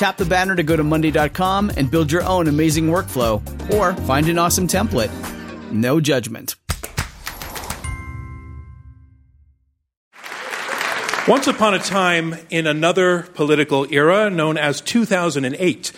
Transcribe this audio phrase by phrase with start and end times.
[0.00, 3.42] Tap the banner to go to Monday.com and build your own amazing workflow
[3.74, 5.10] or find an awesome template.
[5.70, 6.54] No judgment.
[11.28, 15.92] Once upon a time in another political era known as 2008,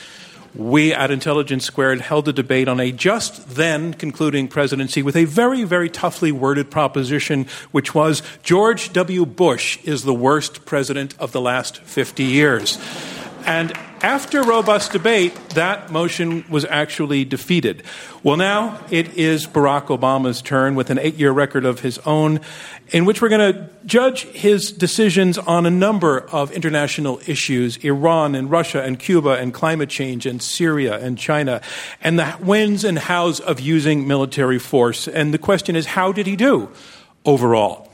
[0.52, 5.26] we at Intelligence Squared held a debate on a just then concluding presidency with a
[5.26, 9.24] very, very toughly worded proposition, which was George W.
[9.24, 12.78] Bush is the worst president of the last 50 years.
[13.44, 13.72] And
[14.02, 17.84] after robust debate, that motion was actually defeated.
[18.22, 22.40] Well, now it is Barack Obama's turn with an eight year record of his own,
[22.88, 28.34] in which we're going to judge his decisions on a number of international issues Iran
[28.34, 31.60] and Russia and Cuba and climate change and Syria and China,
[32.00, 35.06] and the whens and hows of using military force.
[35.06, 36.70] And the question is, how did he do
[37.24, 37.91] overall?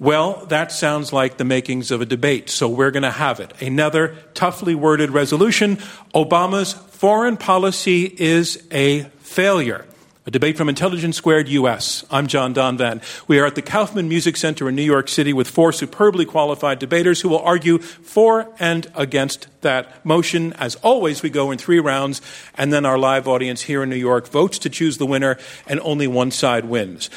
[0.00, 3.52] Well, that sounds like the makings of a debate, so we're going to have it.
[3.60, 5.76] Another toughly worded resolution
[6.14, 9.84] Obama's foreign policy is a failure.
[10.24, 12.06] A debate from Intelligence Squared US.
[12.10, 13.02] I'm John Donvan.
[13.28, 16.78] We are at the Kaufman Music Center in New York City with four superbly qualified
[16.78, 20.54] debaters who will argue for and against that motion.
[20.54, 22.22] As always, we go in three rounds,
[22.54, 25.36] and then our live audience here in New York votes to choose the winner,
[25.66, 27.10] and only one side wins.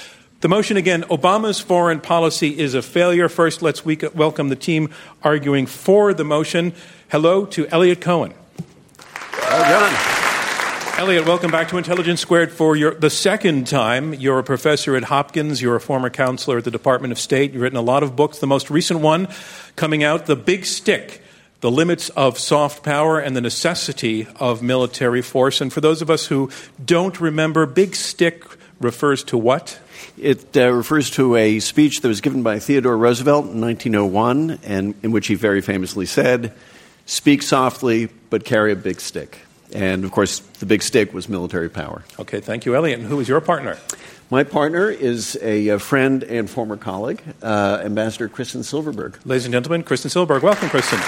[0.43, 3.29] The motion again Obama's foreign policy is a failure.
[3.29, 4.89] First, let's welcome the team
[5.23, 6.73] arguing for the motion.
[7.09, 8.33] Hello to Eliot Cohen.
[9.41, 10.99] Well done.
[10.99, 14.13] Eliot, welcome back to Intelligence Squared for your, the second time.
[14.13, 15.61] You're a professor at Hopkins.
[15.61, 17.53] You're a former counselor at the Department of State.
[17.53, 18.39] You've written a lot of books.
[18.39, 19.29] The most recent one
[19.77, 21.21] coming out, The Big Stick
[21.61, 25.61] The Limits of Soft Power and the Necessity of Military Force.
[25.61, 26.49] And for those of us who
[26.83, 28.43] don't remember, Big Stick
[28.81, 29.79] refers to what?
[30.17, 34.93] It uh, refers to a speech that was given by Theodore Roosevelt in 1901, and
[35.01, 36.53] in which he very famously said,
[37.05, 39.39] "Speak softly, but carry a big stick."
[39.73, 42.03] And of course, the big stick was military power.
[42.19, 42.99] Okay, thank you, Eliot.
[42.99, 43.77] And who is your partner?
[44.29, 49.17] My partner is a, a friend and former colleague, uh, Ambassador Kristen Silverberg.
[49.25, 50.43] Ladies and gentlemen, Kristen Silverberg.
[50.43, 50.99] Welcome, Kristen.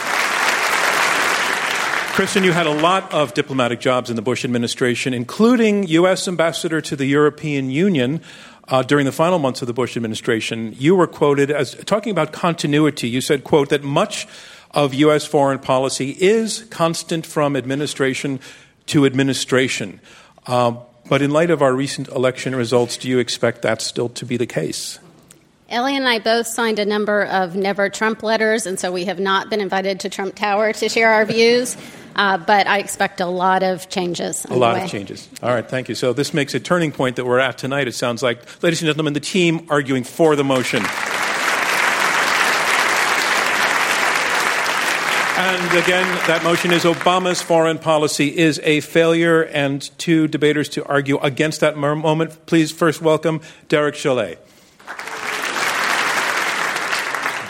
[2.16, 6.29] Kristen, you had a lot of diplomatic jobs in the Bush administration, including U.S.
[6.29, 8.22] Ambassador to the European Union
[8.67, 12.31] uh, during the final months of the Bush administration, you were quoted as talking about
[12.31, 13.07] continuity.
[13.07, 14.27] You said, quote, that much
[14.71, 15.25] of U.S.
[15.25, 18.39] foreign policy is constant from administration
[18.87, 20.01] to administration.
[20.47, 20.75] Uh,
[21.07, 24.37] but in light of our recent election results, do you expect that still to be
[24.37, 24.99] the case?
[25.67, 29.20] Ellie and I both signed a number of Never Trump letters, and so we have
[29.20, 31.76] not been invited to Trump Tower to share our views.
[32.16, 34.46] Uh, but I expect a lot of changes.
[34.46, 35.28] A lot of changes.
[35.41, 35.96] All right, thank you.
[35.96, 37.88] So this makes a turning point that we're at tonight.
[37.88, 40.84] It sounds like, ladies and gentlemen, the team arguing for the motion.
[45.38, 49.41] And again, that motion is Obama's foreign policy is a failure.
[49.41, 52.46] And two debaters to argue against that moment.
[52.46, 54.38] Please first welcome Derek Chollet.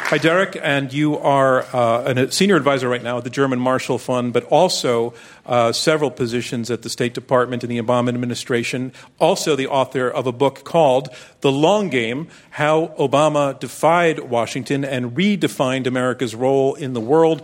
[0.09, 3.97] Hi, Derek, and you are uh, a senior advisor right now at the German Marshall
[3.97, 5.15] Fund, but also
[5.47, 8.93] uh, several positions at the State Department in the Obama administration.
[9.17, 11.09] Also, the author of a book called
[11.41, 17.41] The Long Game How Obama Defied Washington and Redefined America's Role in the World,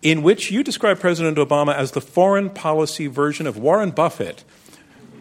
[0.00, 4.44] in which you describe President Obama as the foreign policy version of Warren Buffett.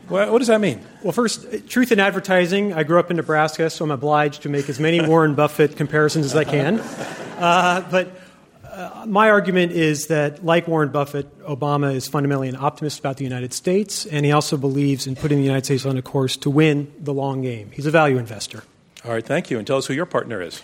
[0.07, 0.86] What, does that mean?
[1.04, 2.74] Well, first, truth in advertising.
[2.74, 6.25] I grew up in Nebraska, so I'm obliged to make as many Warren Buffett comparisons
[6.27, 6.80] as I can.
[6.80, 8.18] Uh, but
[8.63, 13.25] uh, my argument is that, like Warren Buffett, Obama is fundamentally an optimist about the
[13.25, 16.50] United States, and he also believes in putting the United States on a course to
[16.50, 17.71] win the long game.
[17.74, 18.63] He's a value investor.
[19.03, 19.57] All right, thank you.
[19.57, 20.63] And tell us who your partner is.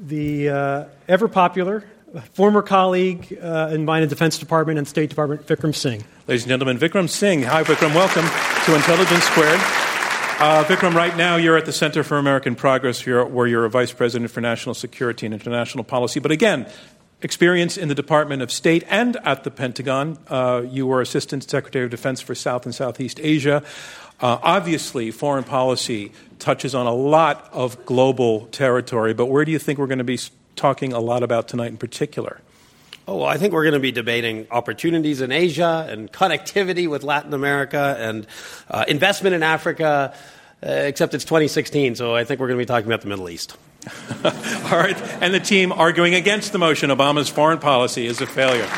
[0.00, 1.84] The uh, ever popular
[2.32, 6.04] former colleague uh, in mine Defense Department and State Department, Vikram Singh.
[6.26, 7.42] Ladies and gentlemen, Vikram Singh.
[7.42, 7.94] Hi, Vikram.
[7.94, 8.26] Welcome
[8.64, 9.60] to Intelligence Squared.
[10.40, 13.92] Uh, Vikram, right now you're at the Center for American Progress, where you're a vice
[13.92, 16.20] president for national security and international policy.
[16.20, 16.66] But again,
[17.22, 20.18] experience in the Department of State and at the Pentagon.
[20.28, 23.62] Uh, you were Assistant Secretary of Defense for South and Southeast Asia.
[24.20, 29.58] Uh, obviously, foreign policy touches on a lot of global territory, but where do you
[29.58, 30.18] think we're going to be
[30.56, 32.40] talking a lot about tonight in particular?
[33.08, 37.02] Oh, well, I think we're going to be debating opportunities in Asia and connectivity with
[37.02, 38.26] Latin America and
[38.70, 40.14] uh, investment in Africa,
[40.64, 43.28] uh, except it's 2016, so I think we're going to be talking about the Middle
[43.28, 43.56] East.
[44.24, 44.96] All right.
[45.20, 48.68] And the team arguing against the motion Obama's foreign policy is a failure.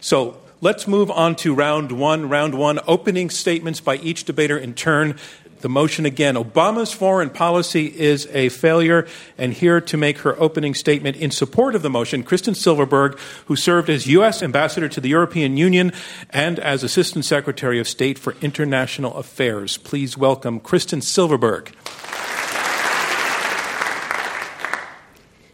[0.00, 2.28] So let's move on to round one.
[2.28, 5.18] Round one opening statements by each debater in turn
[5.64, 6.34] the motion again.
[6.34, 9.08] Obama's foreign policy is a failure.
[9.38, 13.56] And here to make her opening statement in support of the motion, Kristen Silverberg, who
[13.56, 14.42] served as U.S.
[14.42, 15.90] Ambassador to the European Union
[16.28, 19.78] and as Assistant Secretary of State for International Affairs.
[19.78, 21.74] Please welcome Kristen Silverberg.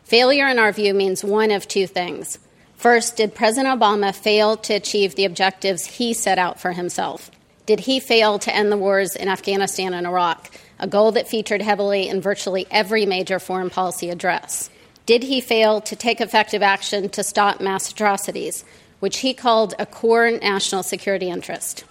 [0.03, 2.41] Failure, in our view, means one of two things.
[2.75, 7.31] First, did President Obama fail to achieve the objectives he set out for himself?
[7.71, 10.51] Did he fail to end the wars in Afghanistan and Iraq,
[10.81, 14.69] a goal that featured heavily in virtually every major foreign policy address?
[15.07, 18.65] Did he fail to take effective action to stop mass atrocities,
[18.99, 21.85] which he called a core national security interest?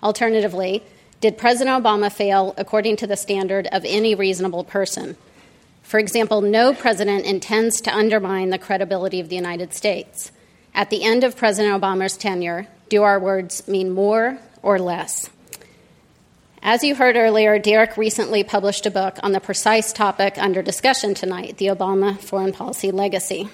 [0.00, 0.80] Alternatively,
[1.20, 5.16] did President Obama fail according to the standard of any reasonable person?
[5.82, 10.30] For example, no president intends to undermine the credibility of the United States.
[10.72, 15.30] At the end of President Obama's tenure, do our words mean more or less.
[16.66, 21.12] As you heard earlier, Derek recently published a book on the precise topic under discussion
[21.12, 23.50] tonight the Obama foreign policy legacy.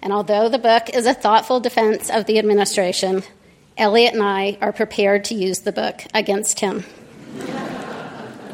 [0.00, 3.24] And although the book is a thoughtful defense of the administration,
[3.76, 6.84] Eliot and I are prepared to use the book against him.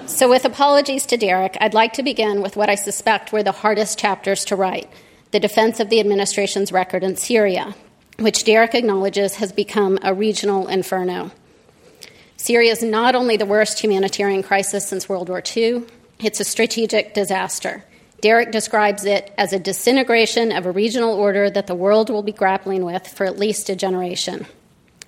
[0.07, 3.53] so, with apologies to Derek, I'd like to begin with what I suspect were the
[3.53, 4.89] hardest chapters to write
[5.31, 7.75] the defense of the administration's record in Syria,
[8.19, 11.33] which Derek acknowledges has become a regional inferno.
[12.45, 15.83] Syria is not only the worst humanitarian crisis since World War II,
[16.19, 17.83] it's a strategic disaster.
[18.21, 22.33] Derek describes it as a disintegration of a regional order that the world will be
[22.33, 24.45] grappling with for at least a generation.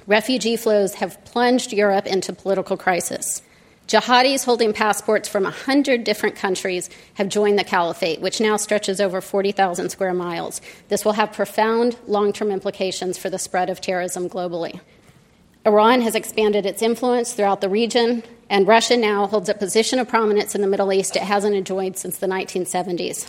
[0.06, 3.43] Refugee flows have plunged Europe into political crisis.
[3.87, 9.21] Jihadis holding passports from 100 different countries have joined the caliphate, which now stretches over
[9.21, 10.62] 40,000 square miles.
[10.88, 14.81] This will have profound long term implications for the spread of terrorism globally.
[15.66, 20.06] Iran has expanded its influence throughout the region, and Russia now holds a position of
[20.06, 23.28] prominence in the Middle East it hasn't enjoyed since the 1970s.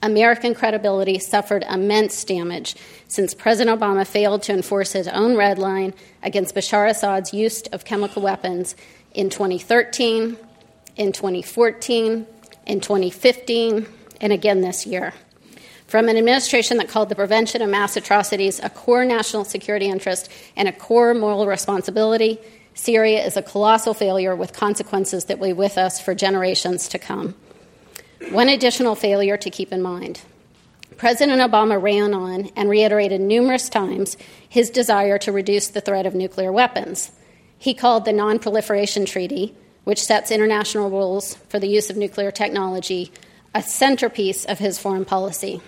[0.00, 2.76] American credibility suffered immense damage
[3.08, 5.92] since President Obama failed to enforce his own red line
[6.22, 8.76] against Bashar Assad's use of chemical weapons
[9.12, 10.36] in 2013,
[10.96, 12.26] in 2014,
[12.66, 13.86] in 2015,
[14.20, 15.12] and again this year
[15.90, 20.30] from an administration that called the prevention of mass atrocities a core national security interest
[20.54, 22.38] and a core moral responsibility,
[22.74, 26.98] Syria is a colossal failure with consequences that will be with us for generations to
[27.00, 27.34] come.
[28.30, 30.20] One additional failure to keep in mind
[30.96, 34.16] President Obama ran on and reiterated numerous times
[34.48, 37.10] his desire to reduce the threat of nuclear weapons.
[37.58, 42.30] He called the Non Proliferation Treaty, which sets international rules for the use of nuclear
[42.30, 43.10] technology,
[43.54, 45.60] a centerpiece of his foreign policy.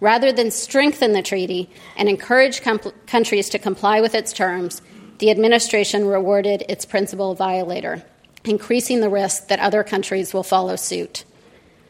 [0.00, 4.82] Rather than strengthen the treaty and encourage com- countries to comply with its terms,
[5.18, 8.02] the administration rewarded its principal violator,
[8.44, 11.24] increasing the risk that other countries will follow suit.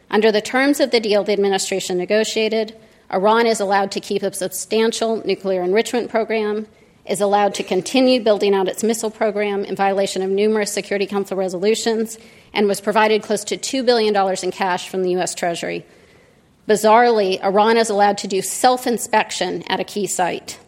[0.09, 2.77] Under the terms of the deal the administration negotiated,
[3.11, 6.67] Iran is allowed to keep a substantial nuclear enrichment program,
[7.05, 11.37] is allowed to continue building out its missile program in violation of numerous Security Council
[11.37, 12.17] resolutions
[12.53, 15.35] and was provided close to $2 billion in cash from the U.S.
[15.35, 15.85] Treasury.
[16.67, 20.59] Bizarrely, Iran is allowed to do self inspection at a key site.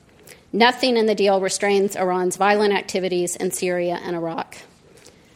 [0.54, 4.58] Nothing in the deal restrains Iran's violent activities in Syria and Iraq.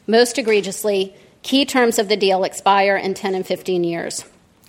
[0.07, 4.25] Most egregiously, key terms of the deal expire in 10 and 15 years,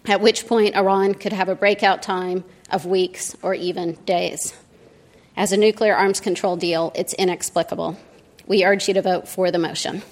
[0.07, 4.53] at which point Iran could have a breakout time of weeks or even days.
[5.37, 7.97] As a nuclear arms control deal, it's inexplicable.
[8.47, 10.03] We urge you to vote for the motion.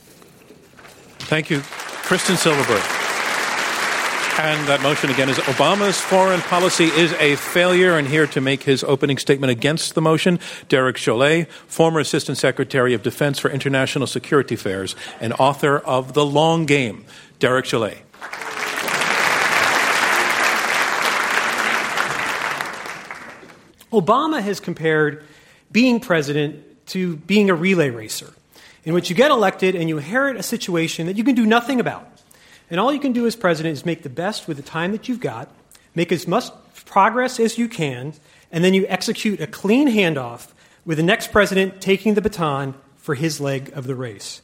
[1.18, 3.01] Thank you, Kristen Silverberg.
[4.38, 7.98] And that motion again is Obama's foreign policy is a failure.
[7.98, 12.94] And here to make his opening statement against the motion, Derek Chollet, former Assistant Secretary
[12.94, 17.04] of Defense for International Security Affairs and author of The Long Game.
[17.40, 17.98] Derek Chollet.
[23.92, 25.24] Obama has compared
[25.70, 28.32] being president to being a relay racer,
[28.84, 31.78] in which you get elected and you inherit a situation that you can do nothing
[31.80, 32.11] about.
[32.72, 35.06] And all you can do as president is make the best with the time that
[35.06, 35.50] you've got,
[35.94, 36.46] make as much
[36.86, 38.14] progress as you can,
[38.50, 40.48] and then you execute a clean handoff
[40.86, 44.40] with the next president taking the baton for his leg of the race.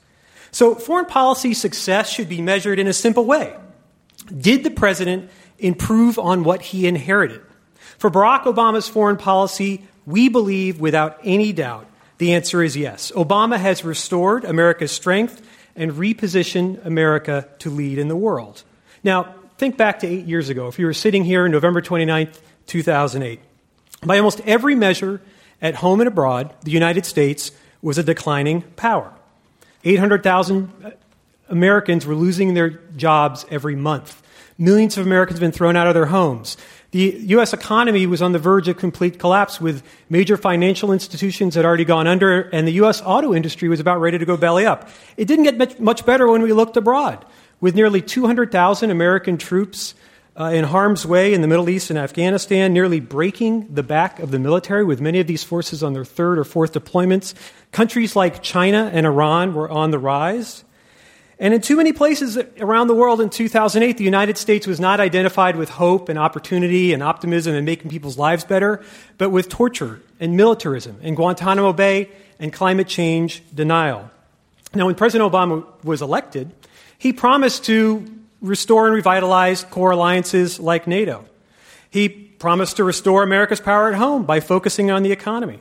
[0.51, 3.57] So, foreign policy success should be measured in a simple way.
[4.27, 7.41] Did the president improve on what he inherited?
[7.97, 11.87] For Barack Obama's foreign policy, we believe without any doubt
[12.19, 13.11] the answer is yes.
[13.13, 15.41] Obama has restored America's strength
[15.79, 18.63] and reposition America to lead in the world.
[19.03, 20.69] Now, think back to eight years ago.
[20.69, 23.41] If you were sitting here November 29th, 2008,
[24.05, 25.23] by almost every measure
[25.63, 29.13] at home and abroad, the United States was a declining power.
[29.85, 30.91] 800,000 uh,
[31.49, 34.23] Americans were losing their jobs every month.
[34.59, 36.57] Millions of Americans have been thrown out of their homes.
[36.91, 37.53] The U.S.
[37.53, 42.07] economy was on the verge of complete collapse with major financial institutions had already gone
[42.07, 43.03] under, and the U.S.
[43.05, 44.89] auto industry was about ready to go belly up.
[45.19, 47.27] It didn't get much better when we looked abroad.
[47.61, 49.95] With nearly 200,000 American troops
[50.39, 54.31] uh, in harm's way in the Middle East and Afghanistan, nearly breaking the back of
[54.31, 57.35] the military, with many of these forces on their third or fourth deployments,
[57.71, 60.65] countries like China and Iran were on the rise.
[61.41, 64.99] And in too many places around the world in 2008, the United States was not
[64.99, 68.83] identified with hope and opportunity and optimism and making people's lives better,
[69.19, 74.11] but with torture and militarism and Guantanamo Bay and climate change denial.
[74.75, 76.51] Now, when President Obama was elected,
[76.99, 78.05] he promised to
[78.41, 81.25] restore and revitalize core alliances like NATO.
[81.89, 85.61] He promised to restore America's power at home by focusing on the economy.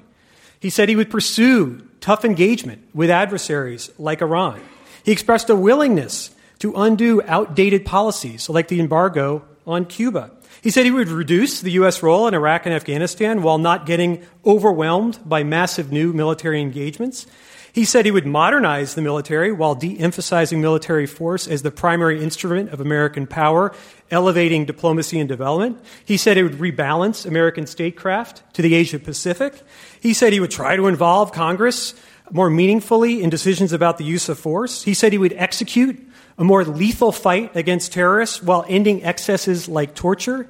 [0.59, 4.59] He said he would pursue tough engagement with adversaries like Iran.
[5.07, 10.31] He expressed a willingness to undo outdated policies like the embargo on Cuba.
[10.61, 12.03] He said he would reduce the U.S.
[12.03, 17.25] role in Iraq and Afghanistan while not getting overwhelmed by massive new military engagements.
[17.71, 22.21] He said he would modernize the military while de emphasizing military force as the primary
[22.21, 23.73] instrument of American power,
[24.11, 25.79] elevating diplomacy and development.
[26.03, 29.61] He said he would rebalance American statecraft to the Asia Pacific.
[30.01, 31.93] He said he would try to involve Congress
[32.31, 34.83] more meaningfully in decisions about the use of force.
[34.83, 35.99] He said he would execute
[36.37, 40.49] a more lethal fight against terrorists while ending excesses like torture.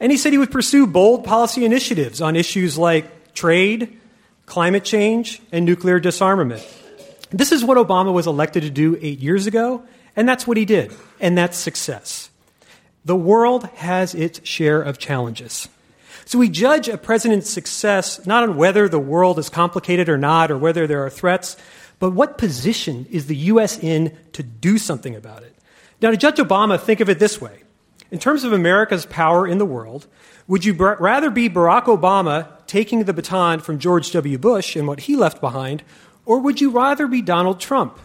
[0.00, 3.98] And he said he would pursue bold policy initiatives on issues like trade,
[4.46, 6.66] climate change, and nuclear disarmament.
[7.30, 9.84] This is what Obama was elected to do eight years ago,
[10.16, 12.30] and that's what he did, and that's success.
[13.04, 15.68] The world has its share of challenges.
[16.24, 20.50] So we judge a president's success not on whether the world is complicated or not,
[20.50, 21.56] or whether there are threats,
[21.98, 23.78] but what position is the U.S.
[23.78, 25.54] in to do something about it?
[26.00, 27.62] Now, to Judge Obama, think of it this way.
[28.10, 30.06] In terms of America's power in the world,
[30.46, 34.36] would you rather be Barack Obama taking the baton from George W.
[34.36, 35.82] Bush and what he left behind,
[36.26, 37.98] or would you rather be Donald Trump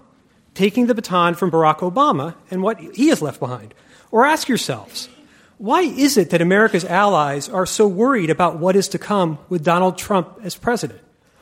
[0.54, 3.74] taking the baton from Barack Obama and what he has left behind?
[4.12, 5.10] Or ask yourselves,
[5.58, 9.64] why is it that America's allies are so worried about what is to come with
[9.64, 11.02] Donald Trump as president?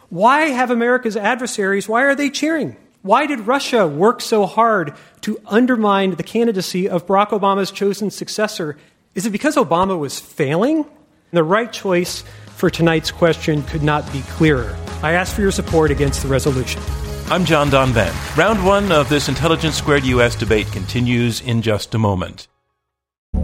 [0.09, 2.77] Why have America's adversaries, why are they cheering?
[3.01, 8.77] Why did Russia work so hard to undermine the candidacy of Barack Obama's chosen successor?
[9.15, 10.85] Is it because Obama was failing?
[11.31, 12.23] The right choice
[12.55, 14.77] for tonight's question could not be clearer.
[15.03, 16.81] I ask for your support against the resolution.
[17.27, 18.37] I'm John Donvan.
[18.37, 22.47] Round one of this Intelligence Squared US debate continues in just a moment.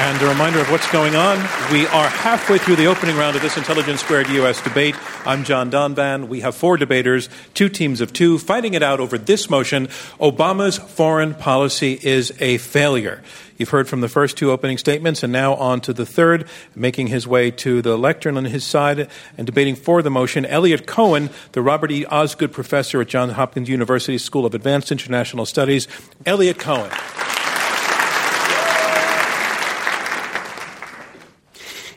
[0.00, 1.38] And a reminder of what's going on.
[1.72, 4.62] We are halfway through the opening round of this Intelligence Squared U.S.
[4.62, 4.94] debate.
[5.26, 6.28] I'm John Donvan.
[6.28, 9.88] We have four debaters, two teams of two, fighting it out over this motion
[10.20, 13.24] Obama's foreign policy is a failure.
[13.56, 17.08] You've heard from the first two opening statements, and now on to the third, making
[17.08, 21.28] his way to the lectern on his side and debating for the motion, Eliot Cohen,
[21.52, 22.06] the Robert E.
[22.06, 25.88] Osgood Professor at Johns Hopkins University School of Advanced International Studies.
[26.24, 26.92] Eliot Cohen.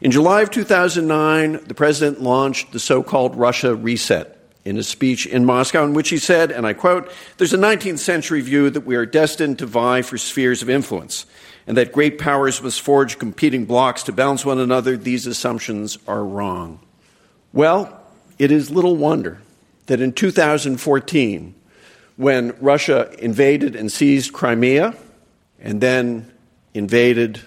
[0.01, 5.27] In July of 2009, the president launched the so called Russia reset in a speech
[5.27, 8.81] in Moscow, in which he said, and I quote, There's a 19th century view that
[8.81, 11.27] we are destined to vie for spheres of influence,
[11.67, 14.97] and that great powers must forge competing blocks to balance one another.
[14.97, 16.79] These assumptions are wrong.
[17.53, 18.01] Well,
[18.39, 19.39] it is little wonder
[19.85, 21.53] that in 2014,
[22.17, 24.95] when Russia invaded and seized Crimea
[25.59, 26.31] and then
[26.73, 27.41] invaded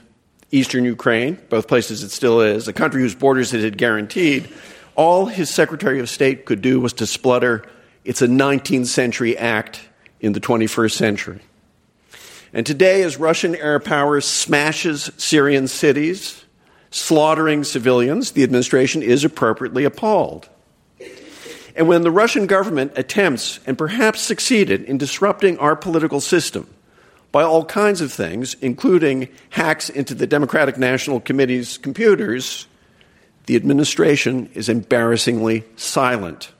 [0.54, 4.48] eastern Ukraine, both places it still is, a country whose borders it had guaranteed,
[4.94, 7.64] all his Secretary of State could do was to splutter,
[8.04, 9.80] it's a 19th century act
[10.20, 11.40] in the 21st century.
[12.52, 16.44] And today, as Russian air power smashes Syrian cities,
[16.90, 20.48] slaughtering civilians, the administration is appropriately appalled.
[21.74, 26.72] And when the Russian government attempts, and perhaps succeeded, in disrupting our political system,
[27.34, 32.68] by all kinds of things, including hacks into the Democratic National Committee's computers,
[33.46, 36.52] the administration is embarrassingly silent.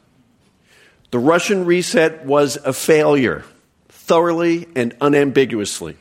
[1.13, 3.45] The Russian reset was a failure,
[3.89, 5.97] thoroughly and unambiguously.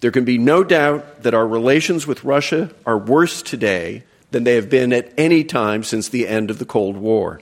[0.00, 4.02] There can be no doubt that our relations with Russia are worse today
[4.32, 7.40] than they have been at any time since the end of the Cold War.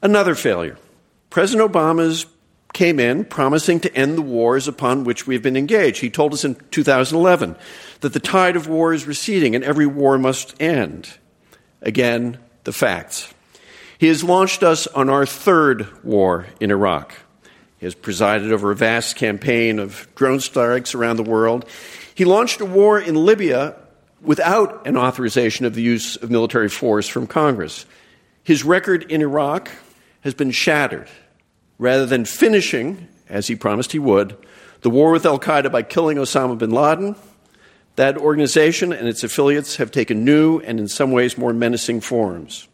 [0.00, 0.78] Another failure.
[1.28, 2.24] President Obama's
[2.80, 6.00] came in promising to end the wars upon which we've been engaged.
[6.00, 7.54] He told us in 2011
[8.00, 11.06] that the tide of war is receding and every war must end.
[11.82, 13.34] Again, the facts.
[13.98, 17.14] He has launched us on our third war in Iraq.
[17.76, 21.66] He has presided over a vast campaign of drone strikes around the world.
[22.14, 23.76] He launched a war in Libya
[24.22, 27.84] without an authorization of the use of military force from Congress.
[28.42, 29.70] His record in Iraq
[30.22, 31.10] has been shattered
[31.80, 34.36] rather than finishing, as he promised he would,
[34.82, 37.16] the war with Al Qaeda by killing Osama bin Laden,
[37.96, 42.68] that organization and its affiliates have taken new and in some ways more menacing forms.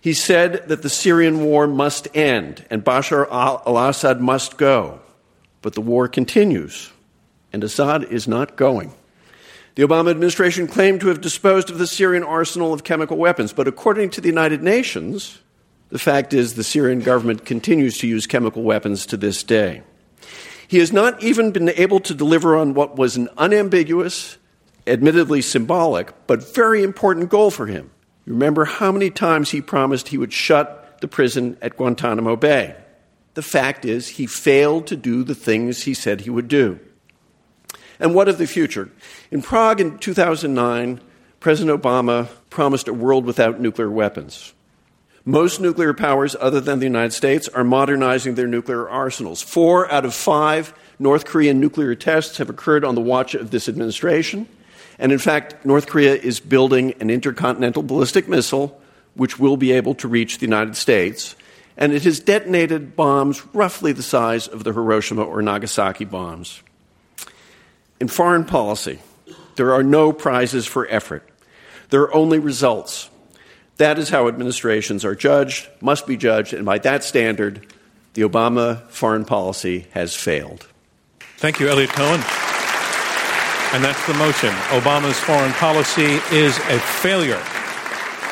[0.00, 5.00] He said that the Syrian war must end and Bashar al Assad must go.
[5.60, 6.90] But the war continues,
[7.52, 8.92] and Assad is not going.
[9.74, 13.68] The Obama administration claimed to have disposed of the Syrian arsenal of chemical weapons, but
[13.68, 15.38] according to the United Nations,
[15.92, 19.82] the fact is, the Syrian government continues to use chemical weapons to this day.
[20.66, 24.38] He has not even been able to deliver on what was an unambiguous,
[24.86, 27.90] admittedly symbolic, but very important goal for him.
[28.24, 32.74] You remember how many times he promised he would shut the prison at Guantanamo Bay.
[33.34, 36.80] The fact is, he failed to do the things he said he would do.
[38.00, 38.90] And what of the future?
[39.30, 41.02] In Prague in 2009,
[41.38, 44.54] President Obama promised a world without nuclear weapons.
[45.24, 49.40] Most nuclear powers, other than the United States, are modernizing their nuclear arsenals.
[49.40, 53.68] Four out of five North Korean nuclear tests have occurred on the watch of this
[53.68, 54.48] administration.
[54.98, 58.80] And in fact, North Korea is building an intercontinental ballistic missile
[59.14, 61.36] which will be able to reach the United States.
[61.76, 66.62] And it has detonated bombs roughly the size of the Hiroshima or Nagasaki bombs.
[68.00, 68.98] In foreign policy,
[69.56, 71.28] there are no prizes for effort,
[71.90, 73.08] there are only results.
[73.82, 77.66] That is how administrations are judged, must be judged, and by that standard,
[78.14, 80.68] the Obama foreign policy has failed.
[81.38, 82.20] Thank you, Eliot Cohen.
[83.74, 84.50] And that's the motion.
[84.70, 87.42] Obama's foreign policy is a failure.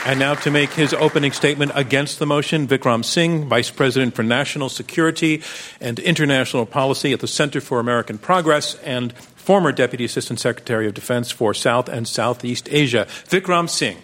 [0.07, 4.23] And now to make his opening statement against the motion, Vikram Singh, Vice President for
[4.23, 5.43] National Security
[5.81, 10.95] and International Policy at the Center for American Progress and former Deputy Assistant Secretary of
[10.95, 13.09] Defense for South and Southeast Asia.
[13.29, 14.01] Vikram Singh.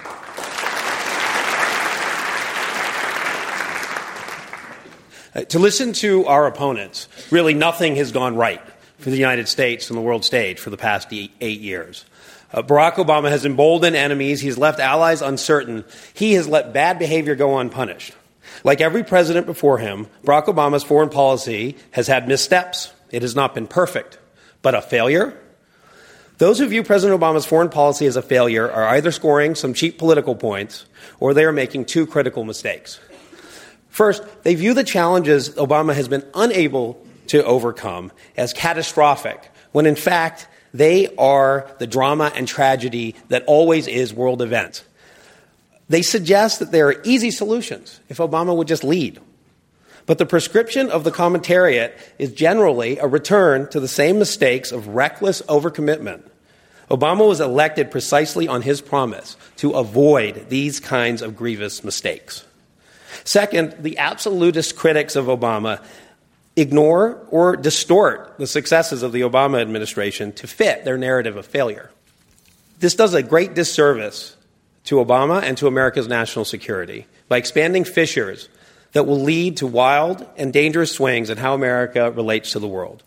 [5.45, 8.61] To listen to our opponents, really nothing has gone right
[8.99, 12.05] for the United States on the world stage for the past eight years.
[12.53, 14.41] Uh, Barack Obama has emboldened enemies.
[14.41, 15.85] He's left allies uncertain.
[16.15, 18.15] He has let bad behavior go unpunished.
[18.65, 22.93] Like every president before him, Barack Obama's foreign policy has had missteps.
[23.11, 24.19] It has not been perfect,
[24.63, 25.39] but a failure?
[26.39, 29.99] Those who view President Obama's foreign policy as a failure are either scoring some cheap
[29.99, 30.85] political points
[31.19, 33.01] or they are making two critical mistakes.
[33.97, 39.97] First, they view the challenges Obama has been unable to overcome as catastrophic, when in
[39.97, 44.85] fact, they are the drama and tragedy that always is world events.
[45.89, 49.19] They suggest that there are easy solutions if Obama would just lead.
[50.05, 54.89] But the prescription of the commentariat is generally a return to the same mistakes of
[54.89, 56.21] reckless overcommitment.
[56.91, 62.45] Obama was elected precisely on his promise to avoid these kinds of grievous mistakes.
[63.25, 65.83] Second, the absolutist critics of Obama
[66.57, 71.91] ignore or distort the successes of the Obama administration to fit their narrative of failure.
[72.79, 74.37] This does a great disservice
[74.85, 78.49] to Obama and to America's national security by expanding fissures
[78.93, 83.03] that will lead to wild and dangerous swings in how America relates to the world.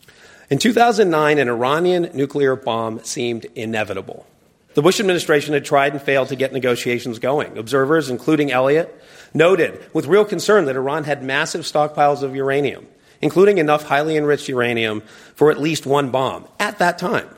[0.49, 4.25] In 2009, an Iranian nuclear bomb seemed inevitable.
[4.73, 7.57] The Bush administration had tried and failed to get negotiations going.
[7.57, 8.95] Observers, including Eliot,
[9.33, 12.87] noted with real concern that Iran had massive stockpiles of uranium,
[13.21, 15.01] including enough highly enriched uranium
[15.35, 17.29] for at least one bomb at that time.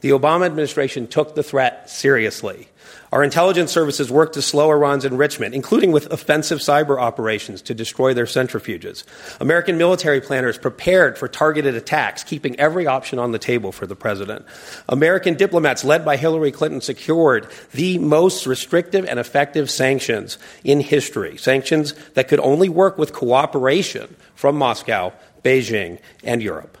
[0.00, 2.68] The Obama administration took the threat seriously.
[3.10, 8.14] Our intelligence services worked to slow Iran's enrichment, including with offensive cyber operations to destroy
[8.14, 9.04] their centrifuges.
[9.40, 13.96] American military planners prepared for targeted attacks, keeping every option on the table for the
[13.96, 14.44] president.
[14.88, 21.36] American diplomats, led by Hillary Clinton, secured the most restrictive and effective sanctions in history,
[21.36, 26.77] sanctions that could only work with cooperation from Moscow, Beijing, and Europe.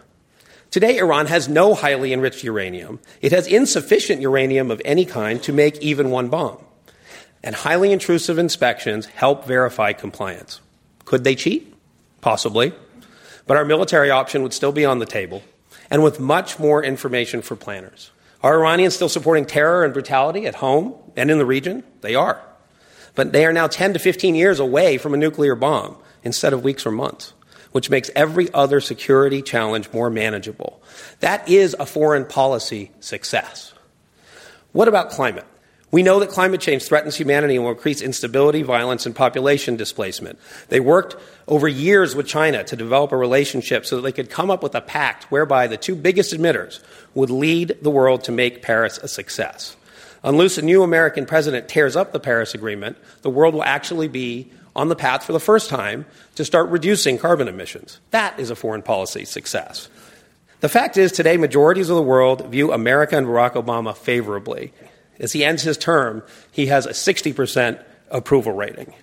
[0.70, 3.00] Today, Iran has no highly enriched uranium.
[3.22, 6.62] It has insufficient uranium of any kind to make even one bomb.
[7.42, 10.60] And highly intrusive inspections help verify compliance.
[11.06, 11.74] Could they cheat?
[12.20, 12.74] Possibly.
[13.46, 15.42] But our military option would still be on the table,
[15.88, 18.10] and with much more information for planners.
[18.42, 21.82] Are Iranians still supporting terror and brutality at home and in the region?
[22.02, 22.42] They are.
[23.14, 26.62] But they are now 10 to 15 years away from a nuclear bomb instead of
[26.62, 27.32] weeks or months
[27.78, 30.82] which makes every other security challenge more manageable.
[31.20, 33.72] That is a foreign policy success.
[34.72, 35.46] What about climate?
[35.92, 40.40] We know that climate change threatens humanity and will increase instability, violence, and population displacement.
[40.70, 41.14] They worked
[41.46, 44.74] over years with China to develop a relationship so that they could come up with
[44.74, 46.82] a pact whereby the two biggest emitters
[47.14, 49.76] would lead the world to make Paris a success.
[50.24, 54.50] Unless a new American president tears up the Paris Agreement, the world will actually be
[54.78, 57.98] on the path for the first time to start reducing carbon emissions.
[58.12, 59.88] That is a foreign policy success.
[60.60, 64.72] The fact is, today, majorities of the world view America and Barack Obama favorably.
[65.18, 68.94] As he ends his term, he has a 60% approval rating.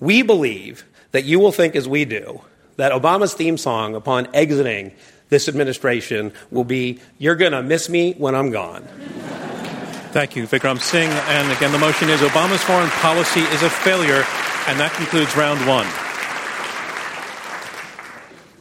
[0.00, 2.40] We believe that you will think as we do
[2.76, 4.92] that Obama's theme song upon exiting
[5.28, 8.86] this administration will be, You're to miss me when I'm gone.
[10.16, 11.10] Thank you, Vikram Singh.
[11.10, 14.24] And again, the motion is Obama's foreign policy is a failure.
[14.66, 15.86] And that concludes round one.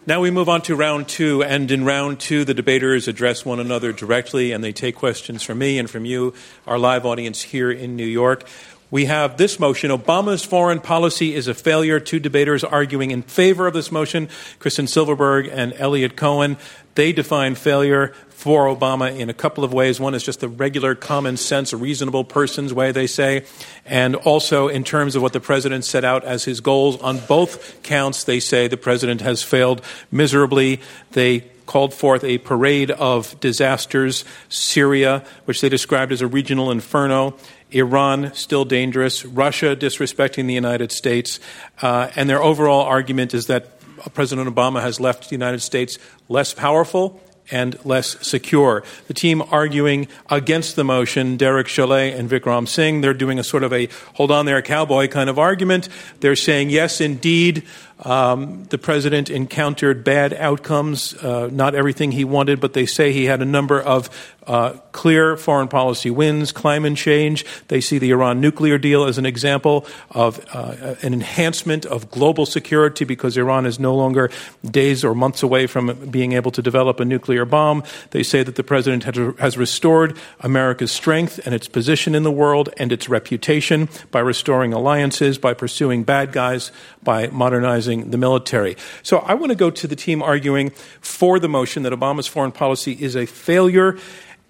[0.06, 3.62] Now we move on to round two, and in round two, the debaters address one
[3.62, 6.34] another directly and they take questions from me and from you,
[6.68, 8.44] our live audience here in New York.
[8.92, 12.00] We have this motion Obama's foreign policy is a failure.
[12.00, 16.58] Two debaters arguing in favor of this motion Kristen Silverberg and Eliot Cohen.
[16.96, 20.00] They define failure for Obama in a couple of ways.
[20.00, 23.46] One is just the regular common sense, reasonable person's way, they say,
[23.86, 27.02] and also in terms of what the president set out as his goals.
[27.02, 29.82] On both counts, they say the president has failed
[30.12, 30.82] miserably.
[31.12, 37.36] They called forth a parade of disasters Syria, which they described as a regional inferno.
[37.72, 39.26] Iran, still dangerous.
[39.26, 41.40] Russia, disrespecting the United States.
[41.82, 45.98] Uh, and their overall argument is that Uh, President Obama has left the United States
[46.30, 48.84] less powerful and less secure.
[49.08, 53.64] The team arguing against the motion, Derek Chollet and Vikram Singh, they're doing a sort
[53.64, 55.88] of a hold on there, cowboy kind of argument.
[56.22, 57.64] They're saying, yes, indeed,
[58.00, 63.26] um, the president encountered bad outcomes, uh, not everything he wanted, but they say he
[63.26, 64.10] had a number of
[64.48, 67.46] uh, clear foreign policy wins, climate change.
[67.68, 72.46] They see the Iran nuclear deal as an example of uh, an enhancement of global
[72.46, 74.30] security because Iran is no longer
[74.64, 77.84] days or months away from being able to develop a nuclear bomb.
[78.12, 79.04] They say that the president
[79.40, 84.74] has restored America's strength and its position in the world and its reputation by restoring
[84.74, 88.76] alliances, by pursuing bad guys, by modernizing destabilizing the military.
[89.04, 90.72] So I want to go to the team arguing
[91.02, 93.98] for the motion that Obama's foreign policy is a failure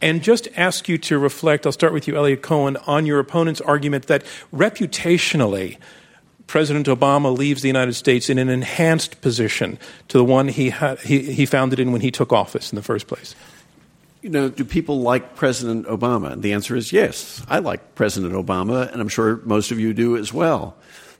[0.01, 1.65] and just ask you to reflect.
[1.65, 5.77] I'll start with you, Eliot Cohen, on your opponent's argument that reputationally,
[6.47, 10.99] President Obama leaves the United States in an enhanced position to the one he, had,
[10.99, 13.35] he, he found it in when he took office in the first place.
[14.21, 16.39] You know, do people like President Obama?
[16.39, 17.43] The answer is yes.
[17.47, 20.75] I like President Obama, and I'm sure most of you do as well.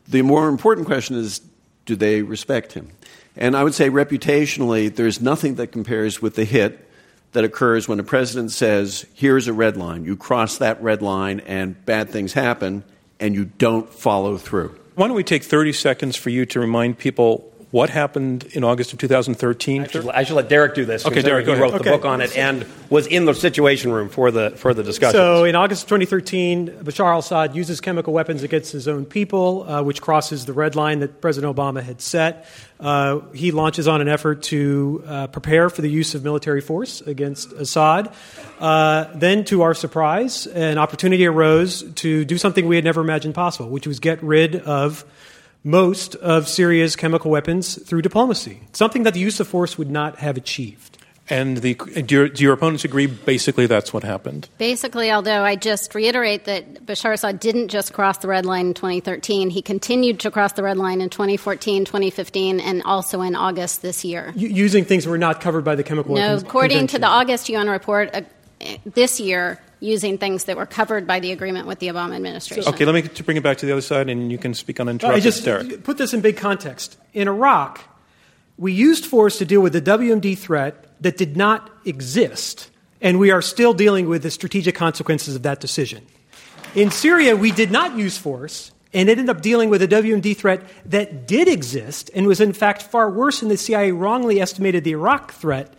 [0.08, 1.42] The more important question is
[1.86, 2.90] do they respect him?
[3.36, 6.90] And I would say reputationally, there's nothing that compares with the hit
[7.34, 10.06] that occurs when a president says, here's a red line.
[10.06, 12.84] You cross that red line and bad things happen,
[13.20, 14.80] and you don't follow through.
[14.96, 18.94] Why don't we take 30 seconds for you to remind people what happened in August
[18.94, 19.82] of 2013?
[19.84, 21.06] I should, I should let Derek do this.
[21.06, 21.84] Okay, Derek, he wrote okay.
[21.84, 25.12] the book on it and was in the Situation Room for the for the discussion.
[25.12, 29.84] So, in August of 2013, Bashar al-Assad uses chemical weapons against his own people, uh,
[29.84, 32.48] which crosses the red line that President Obama had set.
[32.80, 37.02] Uh, he launches on an effort to uh, prepare for the use of military force
[37.02, 38.10] against Assad.
[38.58, 43.36] Uh, then, to our surprise, an opportunity arose to do something we had never imagined
[43.36, 45.04] possible, which was get rid of
[45.66, 50.20] most of Syria's chemical weapons through diplomacy, something that the use of force would not
[50.20, 51.00] have achieved.
[51.28, 54.48] And the, do, your, do your opponents agree basically that's what happened?
[54.60, 58.74] Basically, although I just reiterate that Bashar Assad didn't just cross the red line in
[58.76, 63.82] 2013, he continued to cross the red line in 2014, 2015, and also in August
[63.82, 64.34] this year.
[64.36, 66.44] U- using things that were not covered by the chemical No, weapons.
[66.44, 68.22] according to the August UN report, uh,
[68.86, 72.74] this year, using things that were covered by the agreement with the Obama administration.
[72.74, 74.80] Okay, let me to bring it back to the other side, and you can speak
[74.80, 75.84] I uninterrupted, just Derek.
[75.84, 76.98] put this in big context.
[77.14, 77.82] In Iraq,
[78.58, 82.70] we used force to deal with the WMD threat that did not exist,
[83.02, 86.06] and we are still dealing with the strategic consequences of that decision.
[86.74, 90.62] In Syria, we did not use force and ended up dealing with a WMD threat
[90.86, 94.92] that did exist and was, in fact, far worse than the CIA wrongly estimated the
[94.92, 95.74] Iraq threat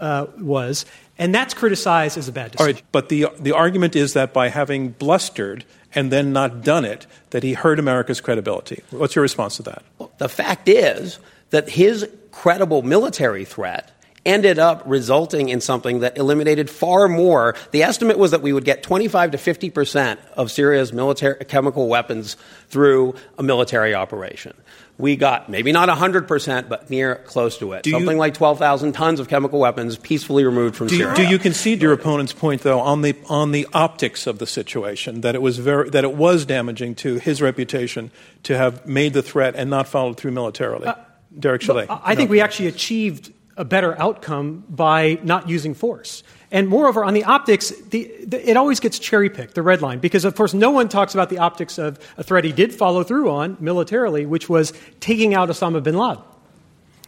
[0.00, 0.86] uh, was,
[1.18, 2.74] and that's criticized as a bad decision.
[2.74, 7.06] right, but the, the argument is that by having blustered and then not done it,
[7.30, 8.82] that he hurt America's credibility.
[8.90, 9.82] What's your response to that?
[10.18, 11.18] The fact is
[11.50, 13.92] that his credible military threat
[14.26, 17.54] ended up resulting in something that eliminated far more.
[17.70, 21.88] The estimate was that we would get 25 to 50 percent of Syria's military chemical
[21.88, 22.36] weapons
[22.68, 24.54] through a military operation.
[24.98, 27.82] We got maybe not 100 percent, but near close to it.
[27.82, 31.16] Do you- something like 12,000 tons of chemical weapons peacefully removed from Do you, Syria.
[31.16, 35.20] do you concede your opponent's point, though, on the on the optics of the situation
[35.20, 38.10] that it was very that it was damaging to his reputation
[38.44, 40.86] to have made the threat and not followed through militarily?
[40.86, 40.94] Uh,
[41.38, 41.90] Derek Chollet.
[41.90, 46.22] I I think we actually achieved a better outcome by not using force.
[46.50, 49.98] And moreover, on the optics, the, the, it always gets cherry picked, the red line,
[49.98, 53.02] because of course no one talks about the optics of a threat he did follow
[53.02, 56.22] through on militarily, which was taking out Osama bin Laden.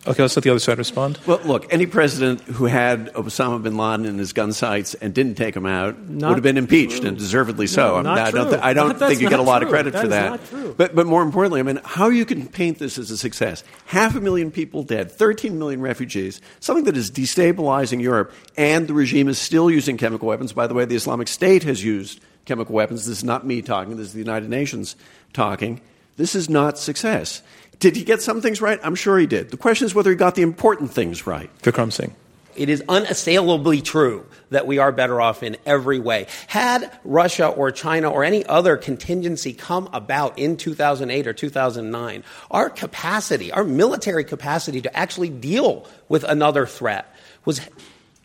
[0.06, 1.18] Okay, let's let the other side respond.
[1.26, 5.34] Well, look, any president who had Osama bin Laden in his gun sights and didn't
[5.34, 7.88] take him out Not would have been impeached, and deservedly so.
[7.88, 8.58] No, I, mean, not I don't, true.
[8.62, 10.30] I don't That- think you get a not lot of credit That for that.
[10.30, 10.74] not true.
[10.78, 13.64] But, but more importantly, I mean, how you can paint this as a success.
[13.87, 18.94] Half a million people dead, 13 million refugees, something that is destabilizing Europe, and the
[18.94, 20.52] regime is still using chemical weapons.
[20.52, 23.04] By the way, the Islamic State has used chemical weapons.
[23.06, 24.96] This is not me talking, this is the United Nations
[25.32, 25.80] talking.
[26.16, 27.42] This is not success.
[27.80, 28.80] Did he get some things right?
[28.82, 29.50] I'm sure he did.
[29.50, 31.50] The question is whether he got the important things right.
[31.62, 32.14] Vikram Singh.
[32.56, 36.26] It is unassailably true that we are better off in every way.
[36.48, 42.68] Had Russia or China or any other contingency come about in 2008 or 2009, our
[42.68, 47.14] capacity, our military capacity to actually deal with another threat
[47.44, 47.60] was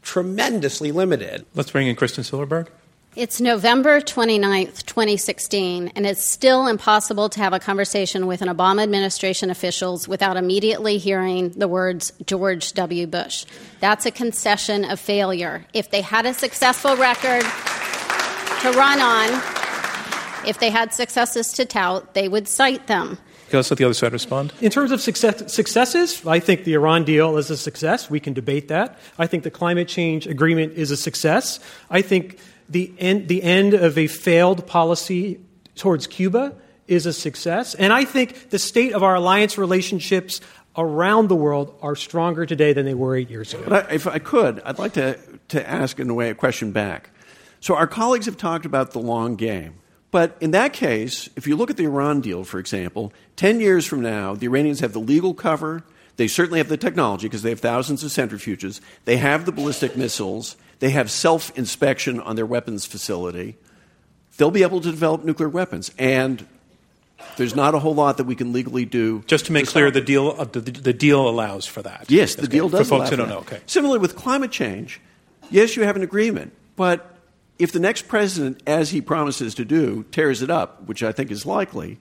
[0.01, 1.45] tremendously limited.
[1.53, 2.69] Let's bring in Kristen Silverberg.
[3.15, 8.82] It's November 29th, 2016, and it's still impossible to have a conversation with an Obama
[8.82, 13.06] administration officials without immediately hearing the words George W.
[13.06, 13.45] Bush.
[13.82, 15.63] That's a concession of failure.
[15.76, 19.30] If they had a successful record to run on,
[20.47, 23.19] if they had successes to tout, they would cite them.
[23.49, 24.52] Okay, let's let the other side respond.
[24.62, 28.10] In terms of success, successes, I think the Iran deal is a success.
[28.10, 28.97] We can debate that.
[29.19, 31.60] I think the climate change agreement is a success.
[31.91, 35.39] I think the end, the end of a failed policy
[35.76, 36.56] towards Cuba
[36.88, 37.76] is a success.
[37.76, 40.41] And I think the state of our alliance relationships
[40.76, 43.63] around the world are stronger today than they were eight years ago.
[43.67, 46.71] But I, if I could, I'd like to, to ask, in a way, a question
[46.71, 47.12] back.
[47.60, 49.76] So, our colleagues have talked about the long game.
[50.12, 53.86] But in that case, if you look at the Iran deal, for example, 10 years
[53.88, 55.84] from now, the Iranians have the legal cover.
[56.17, 58.80] They certainly have the technology because they have thousands of centrifuges.
[59.06, 60.56] They have the ballistic missiles.
[60.84, 63.56] They have self inspection on their weapons facility.
[64.36, 65.91] They'll be able to develop nuclear weapons.
[65.98, 66.46] And
[67.38, 69.24] There's not a whole lot that we can legally do.
[69.26, 72.12] Just to make clear, the deal uh, the, the deal allows for that.
[72.12, 72.80] Yes, the deal good.
[72.80, 73.62] does For folks who don't know, okay.
[73.65, 75.00] Similarly, with climate change,
[75.50, 77.15] yes, you have an agreement, but
[77.58, 81.32] if the next president, as he promises to do, tears it up, which I think
[81.32, 81.98] is likely,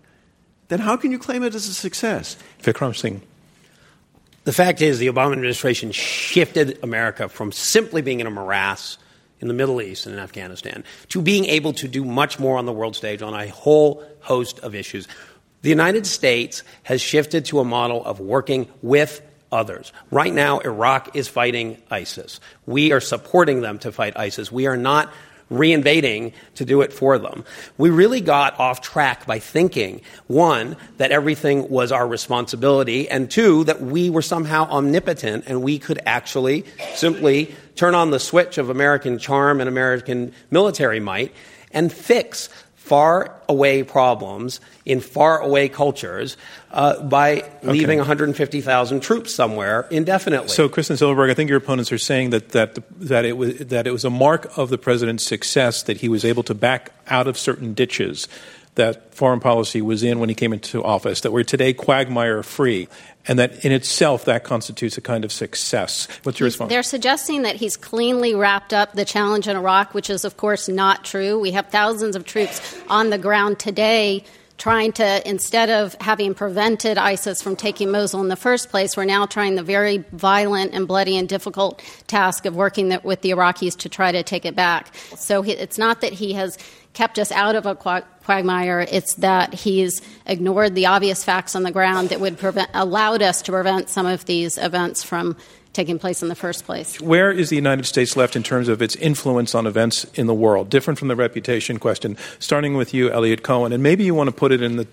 [0.67, 2.37] then how can you claim it as a success?
[2.61, 3.23] Vikram Singh.
[4.45, 8.99] The fact is, the Obama administration shifted America from simply being in a morass
[9.41, 12.67] in the Middle East and in Afghanistan to being able to do much more on
[12.67, 15.07] the world stage on a whole host of issues.
[15.63, 19.93] The United States has shifted to a model of working with others.
[20.11, 22.41] Right now, Iraq is fighting ISIS.
[22.67, 24.51] We are supporting them to fight ISIS.
[24.51, 25.13] We are not
[25.51, 27.45] reinvading to do it for them.
[27.79, 33.65] We really got off track by thinking, one, that everything was our responsibility, and two,
[33.65, 38.71] that we were somehow omnipotent and we could actually simply turn on the switch of
[38.71, 41.33] American charm and American military might
[41.73, 42.49] and fix
[42.83, 46.37] far away problems in far away cultures
[46.73, 50.49] uh, by leaving 150,000 troops somewhere indefinitely.
[50.49, 53.87] So, Kristen Silverberg, I think your opponents are saying that, that, that, it was, that
[53.87, 57.29] it was a mark of the president's success that he was able to back out
[57.29, 58.27] of certain ditches
[58.75, 62.89] that foreign policy was in when he came into office, that we're today quagmire free,
[63.29, 66.09] and that in itself that constitutes a kind of success.
[66.23, 66.71] What's your response?
[66.71, 70.69] They're suggesting that he's cleanly wrapped up the challenge in Iraq, which is, of course,
[70.69, 71.39] not true.
[71.39, 74.25] We have thousands of troops on the ground today
[74.63, 79.05] trying to, instead of having prevented ISIS from taking Mosul in the first place, we're
[79.05, 83.31] now trying the very violent and bloody and difficult task of working the, with the
[83.31, 84.95] Iraqis to try to take it back.
[85.17, 86.59] So he, it's not that he has
[86.93, 91.73] kept us out of a quagmire, it's that he's ignored the obvious facts on the
[91.73, 95.37] ground that would prevent, allowed us to prevent some of these events from
[95.73, 97.01] taking place in the first place.
[97.01, 100.35] Where is the United States left in terms of its influence on events in the
[100.35, 100.69] world?
[100.69, 102.17] Different from the reputation question.
[102.39, 104.87] Starting with you, Eliot Cohen, and maybe you want to put it in the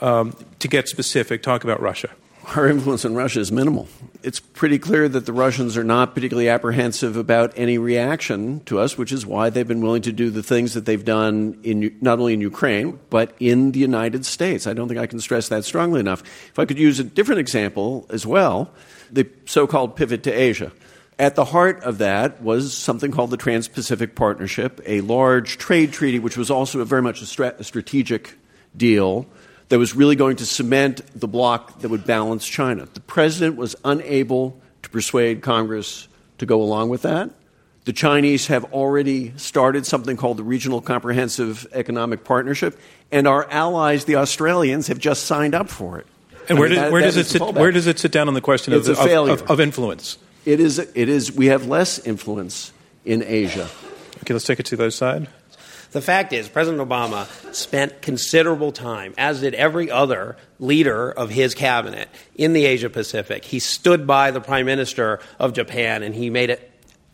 [0.00, 1.42] um, to get specific.
[1.42, 2.10] Talk about Russia.
[2.54, 3.88] Our influence in Russia is minimal.
[4.22, 8.96] It's pretty clear that the Russians are not particularly apprehensive about any reaction to us,
[8.96, 12.20] which is why they've been willing to do the things that they've done in not
[12.20, 14.68] only in Ukraine but in the United States.
[14.68, 16.22] I don't think I can stress that strongly enough.
[16.48, 18.70] If I could use a different example as well,
[19.10, 20.70] the so-called pivot to Asia.
[21.18, 25.92] At the heart of that was something called the Trans Pacific Partnership, a large trade
[25.92, 28.34] treaty, which was also a very much a strategic
[28.76, 29.26] deal
[29.68, 32.86] that was really going to cement the bloc that would balance China.
[32.92, 37.30] The president was unable to persuade Congress to go along with that.
[37.84, 42.78] The Chinese have already started something called the Regional Comprehensive Economic Partnership,
[43.12, 46.06] and our allies, the Australians, have just signed up for it.
[46.48, 47.54] And I where, mean, does, that- where, that does it sit, fallback.
[47.54, 50.18] where does it sit down on the question of, of- of, of influence?
[50.44, 52.72] It is, it is, we have less influence
[53.04, 53.68] in Asia.
[54.22, 55.28] Okay, let's take it to the other side.
[55.96, 61.54] The fact is, President Obama spent considerable time, as did every other leader of his
[61.54, 63.46] cabinet, in the Asia Pacific.
[63.46, 66.58] He stood by the Prime Minister of Japan and he made an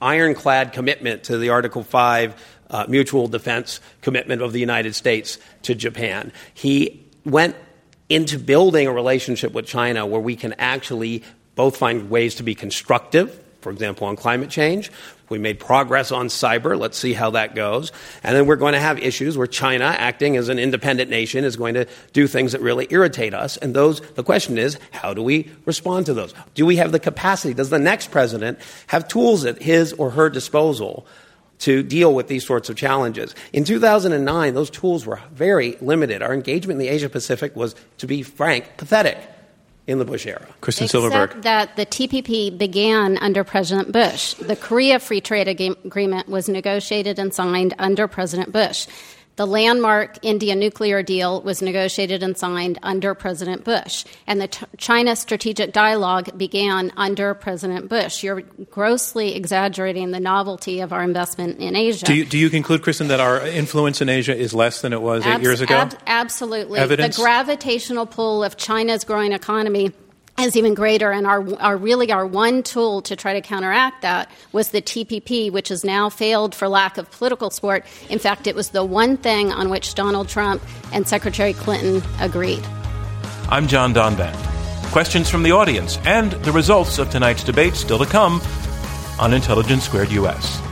[0.01, 2.35] ironclad commitment to the Article 5
[2.71, 6.33] uh, mutual defense commitment of the United States to Japan.
[6.53, 7.55] He went
[8.09, 11.23] into building a relationship with China where we can actually
[11.55, 14.91] both find ways to be constructive, for example, on climate change.
[15.29, 16.79] We made progress on cyber.
[16.79, 17.91] Let's see how that goes.
[18.23, 21.57] And then we're going to have issues where China, acting as an independent nation, is
[21.57, 23.57] going to do things that really irritate us.
[23.57, 26.35] And those, the question is, how do we respond to those?
[26.55, 27.55] Do we have the capacity?
[27.55, 31.07] Does the next president have tools at his or her disposal
[31.61, 33.37] to deal with these sorts of challenges.
[33.53, 36.21] In 2009, those tools were very limited.
[36.21, 39.17] Our engagement in the Asia Pacific was, to be frank, pathetic
[39.87, 40.47] in the Bush era.
[40.61, 41.43] Kristen Except Silverberg.
[41.43, 44.35] that the TPP began under President Bush.
[44.35, 45.49] The Korea Free Trade
[45.85, 48.87] Agreement was negotiated and signed under President Bush.
[49.37, 54.05] The landmark India nuclear deal was negotiated and signed under President Bush.
[54.27, 58.23] And the Ch- China Strategic Dialogue began under President Bush.
[58.23, 62.05] You're grossly exaggerating the novelty of our investment in Asia.
[62.05, 65.01] Do you, do you conclude, Kristen, that our influence in Asia is less than it
[65.01, 65.77] was eight Abs- years ago?
[65.77, 66.79] ab- absolutely.
[66.79, 67.17] Evidence?
[67.17, 69.93] The gravitational pull of China's growing economy
[70.43, 74.31] is even greater, and our, our really our one tool to try to counteract that
[74.53, 77.85] was the TPP, which has now failed for lack of political support.
[78.09, 82.65] In fact, it was the one thing on which Donald Trump and Secretary Clinton agreed.
[83.49, 84.35] I'm John Donvan.
[84.93, 88.41] Questions from the audience and the results of tonight's debate still to come
[89.19, 90.72] on Intelligence Squared US.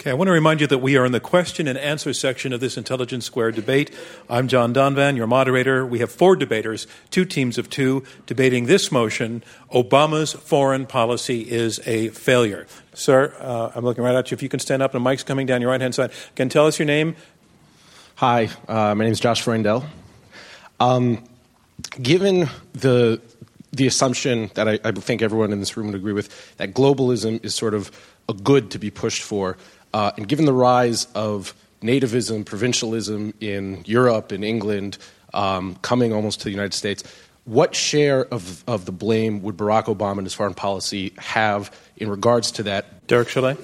[0.00, 2.54] Okay, I want to remind you that we are in the question and answer section
[2.54, 3.94] of this Intelligence Square debate.
[4.30, 5.84] I'm John Donvan, your moderator.
[5.84, 11.80] We have four debaters, two teams of two, debating this motion Obama's foreign policy is
[11.84, 12.66] a failure.
[12.94, 14.36] Sir, uh, I'm looking right at you.
[14.36, 16.12] If you can stand up, and the mic's coming down your right hand side.
[16.34, 17.14] Can tell us your name?
[18.14, 19.84] Hi, uh, my name is Josh Freundel.
[20.80, 21.22] Um,
[22.00, 23.20] given the
[23.72, 27.44] the assumption that I, I, think everyone in this room would agree with that globalism
[27.44, 27.92] is sort of
[28.28, 29.56] a good to be pushed for,
[29.92, 34.98] uh, and given the rise of nativism, provincialism in Europe in England,
[35.32, 37.02] um, coming almost to the United States,
[37.44, 42.08] what share of, of the blame would Barack Obama and his foreign policy have in
[42.08, 43.06] regards to that?
[43.06, 43.56] Derek should I?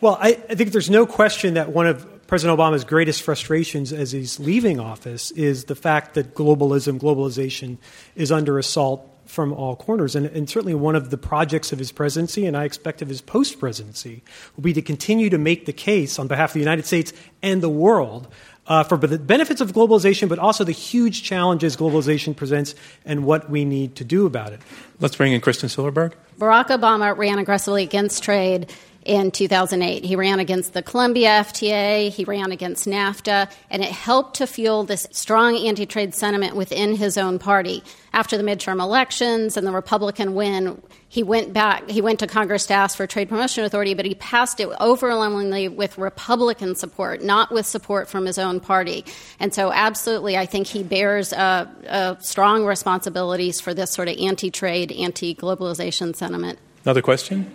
[0.00, 4.12] Well, I, I think there's no question that one of President Obama's greatest frustrations as
[4.12, 7.78] he's leaving office is the fact that globalism, globalization,
[8.14, 10.16] is under assault from all corners.
[10.16, 13.20] And, and, certainly one of the projects of his presidency, and I expect of his
[13.20, 14.22] post presidency,
[14.54, 17.12] will be to continue to make the case on behalf of the United States
[17.42, 18.28] and the world
[18.66, 22.74] uh, for the benefits of globalization, but also the huge challenges globalization presents
[23.04, 24.60] and what we need to do about it.
[25.00, 26.14] Let's bring in Kristen Silverberg.
[26.38, 28.72] Barack Obama ran aggressively against trade
[29.06, 30.04] in 2008.
[30.04, 34.84] He ran against the Colombia FTA, he ran against NAFTA, and it helped to fuel
[34.84, 37.82] this strong anti trade sentiment within his own party.
[38.12, 42.66] After the midterm elections and the Republican win, he went back, he went to Congress
[42.66, 47.52] to ask for Trade Promotion Authority, but he passed it overwhelmingly with Republican support, not
[47.52, 49.04] with support from his own party.
[49.38, 54.18] And so, absolutely, I think he bears uh, uh, strong responsibilities for this sort of
[54.18, 56.58] anti trade, anti globalization sentiment.
[56.84, 57.54] Another question?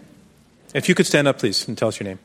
[0.74, 2.20] If you could stand up, please, and tell us your name.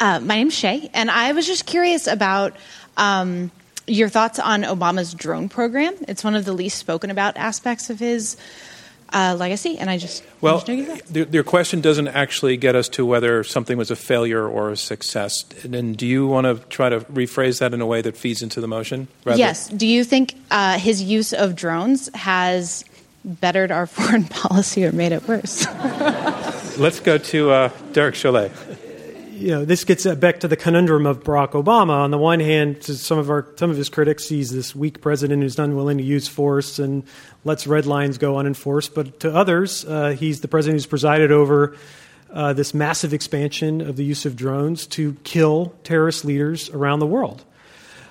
[0.00, 2.56] Uh, my name's Shay, and I was just curious about
[2.96, 3.50] um,
[3.86, 5.94] your thoughts on Obama's drone program.
[6.08, 8.36] It's one of the least spoken about aspects of his
[9.12, 13.44] uh, legacy, and I just well, the, your question doesn't actually get us to whether
[13.44, 15.44] something was a failure or a success.
[15.62, 18.60] And do you want to try to rephrase that in a way that feeds into
[18.60, 19.06] the motion?
[19.24, 19.38] Rather?
[19.38, 19.68] Yes.
[19.68, 22.84] Do you think uh, his use of drones has
[23.24, 25.66] bettered our foreign policy or made it worse?
[26.76, 28.50] Let's go to uh, Derek Chollet.
[29.30, 31.90] You know, this gets back to the conundrum of Barack Obama.
[31.90, 35.42] On the one hand, some of our some of his critics, he's this weak president
[35.42, 37.04] who's unwilling to use force and
[37.44, 38.92] lets red lines go unenforced.
[38.92, 41.76] But to others, uh, he's the president who's presided over
[42.32, 47.06] uh, this massive expansion of the use of drones to kill terrorist leaders around the
[47.06, 47.44] world.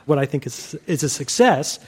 [0.06, 1.80] What I think is is a success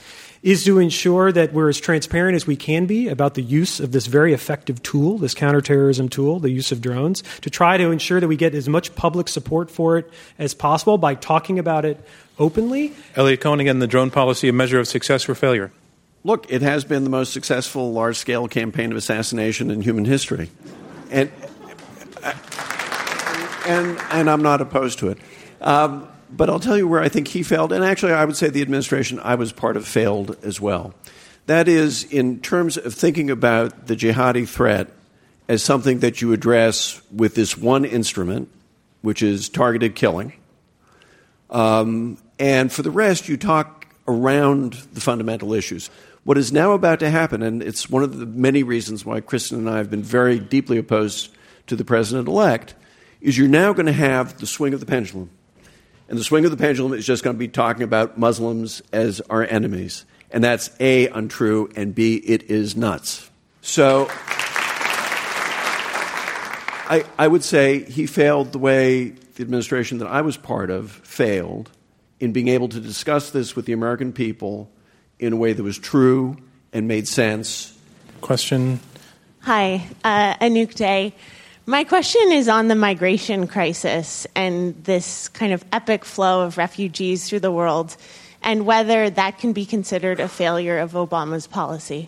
[0.45, 3.91] is to ensure that we're as transparent as we can be about the use of
[3.91, 8.19] this very effective tool, this counterterrorism tool, the use of drones, to try to ensure
[8.19, 10.07] that we get as much public support for it
[10.37, 11.99] as possible by talking about it
[12.37, 12.93] openly.
[13.15, 15.71] Eliot Cohen, again, the drone policy, a measure of success or failure?
[16.23, 20.51] Look, it has been the most successful large scale campaign of assassination in human history.
[21.09, 21.31] And,
[23.65, 25.17] and, and I'm not opposed to it.
[25.59, 28.49] Um, but I'll tell you where I think he failed, and actually, I would say
[28.49, 30.93] the administration I was part of failed as well.
[31.45, 34.89] That is, in terms of thinking about the jihadi threat
[35.47, 38.49] as something that you address with this one instrument,
[39.01, 40.33] which is targeted killing.
[41.51, 45.89] Um, and for the rest, you talk around the fundamental issues.
[46.23, 49.59] What is now about to happen, and it's one of the many reasons why Kristen
[49.59, 51.29] and I have been very deeply opposed
[51.67, 52.73] to the president elect,
[53.21, 55.29] is you're now going to have the swing of the pendulum
[56.07, 59.21] and the swing of the pendulum is just going to be talking about Muslims as
[59.21, 60.05] our enemies.
[60.31, 63.29] And that's A, untrue, and B, it is nuts.
[63.61, 64.07] So
[66.87, 70.91] I, I would say he failed the way the administration that I was part of
[70.91, 71.71] failed
[72.19, 74.69] in being able to discuss this with the American people
[75.19, 76.37] in a way that was true
[76.71, 77.77] and made sense.
[78.21, 78.79] Question?
[79.41, 81.13] Hi, uh, Anouk Day.
[81.67, 87.27] My question is on the migration crisis and this kind of epic flow of refugees
[87.27, 87.97] through the world,
[88.43, 92.07] and whether that can be considered a failure of Obama's policy.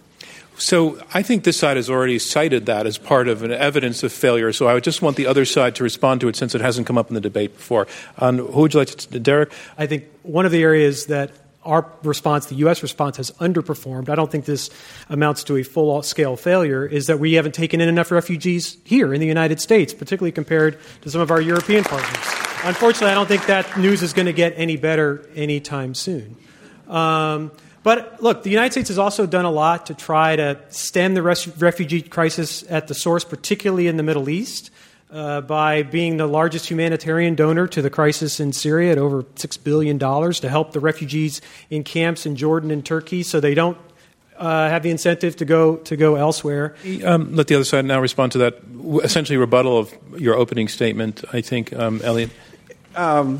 [0.60, 4.14] So I think this side has already cited that as part of an evidence of
[4.14, 4.54] failure.
[4.54, 6.86] So I would just want the other side to respond to it since it hasn't
[6.86, 7.88] come up in the debate before.
[8.20, 9.52] Um, who would you like to, Derek?
[9.76, 11.32] I think one of the areas that
[11.68, 12.82] our response, the U.S.
[12.82, 14.10] response, has underperformed.
[14.10, 14.70] I don't think this
[15.10, 19.14] amounts to a full scale failure, is that we haven't taken in enough refugees here
[19.14, 22.34] in the United States, particularly compared to some of our European partners.
[22.64, 26.38] Unfortunately, I don't think that news is going to get any better anytime soon.
[26.88, 27.52] Um,
[27.84, 31.22] but look, the United States has also done a lot to try to stem the
[31.22, 34.72] res- refugee crisis at the source, particularly in the Middle East
[35.10, 39.64] uh, by being the largest humanitarian donor to the crisis in Syria at over $6
[39.64, 43.78] billion to help the refugees in camps in Jordan and Turkey so they don't
[44.38, 46.76] uh, have the incentive to go to go elsewhere.
[47.04, 48.60] Um, let the other side now respond to that.
[49.04, 51.24] Essentially, rebuttal of your opening statement.
[51.34, 52.30] I think, um, Eliot.
[52.96, 53.40] Um,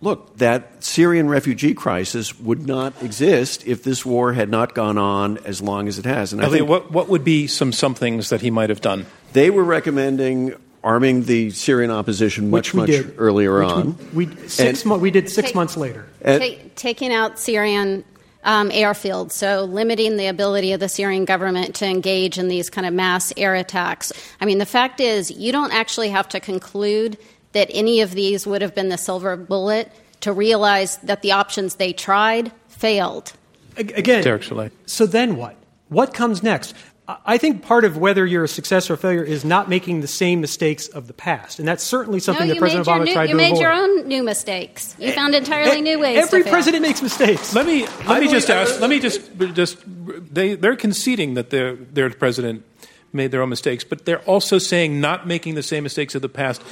[0.00, 5.38] look, that Syrian refugee crisis would not exist if this war had not gone on
[5.44, 6.32] as long as it has.
[6.32, 9.04] And Eliot, what what would be some some things that he might have done?
[9.34, 10.54] They were recommending
[10.84, 13.14] arming the Syrian opposition much, Which we much did.
[13.18, 13.96] earlier Which on.
[14.14, 16.06] We, we, six And- mo- we did six Take- months later.
[16.22, 18.04] And- Ta- taking out Syrian
[18.44, 22.86] um, airfields, so limiting the ability of the Syrian government to engage in these kind
[22.86, 24.12] of mass air attacks.
[24.40, 27.16] I mean, the fact is, you don't actually have to conclude
[27.52, 31.76] that any of these would have been the silver bullet to realize that the options
[31.76, 33.32] they tried failed.
[33.76, 34.72] Again, Derek Chollet.
[34.86, 35.54] so then what?
[35.88, 36.74] What comes next?
[37.12, 40.00] I- I think part of whether you're a success or a failure is not making
[40.00, 43.00] the same mistakes of the past, and that's certainly something no, that President made, your
[43.00, 44.94] Obama new, tried you made your own new mistakes.
[44.98, 46.18] You found entirely new ways.
[46.18, 46.52] Every to fail.
[46.52, 47.54] president makes mistakes.
[47.54, 48.80] Let me let I me just ask.
[48.80, 49.20] Let me just
[49.54, 52.64] just they they're conceding that their their president
[53.12, 56.28] made their own mistakes, but they're also saying not making the same mistakes of the
[56.28, 56.62] past.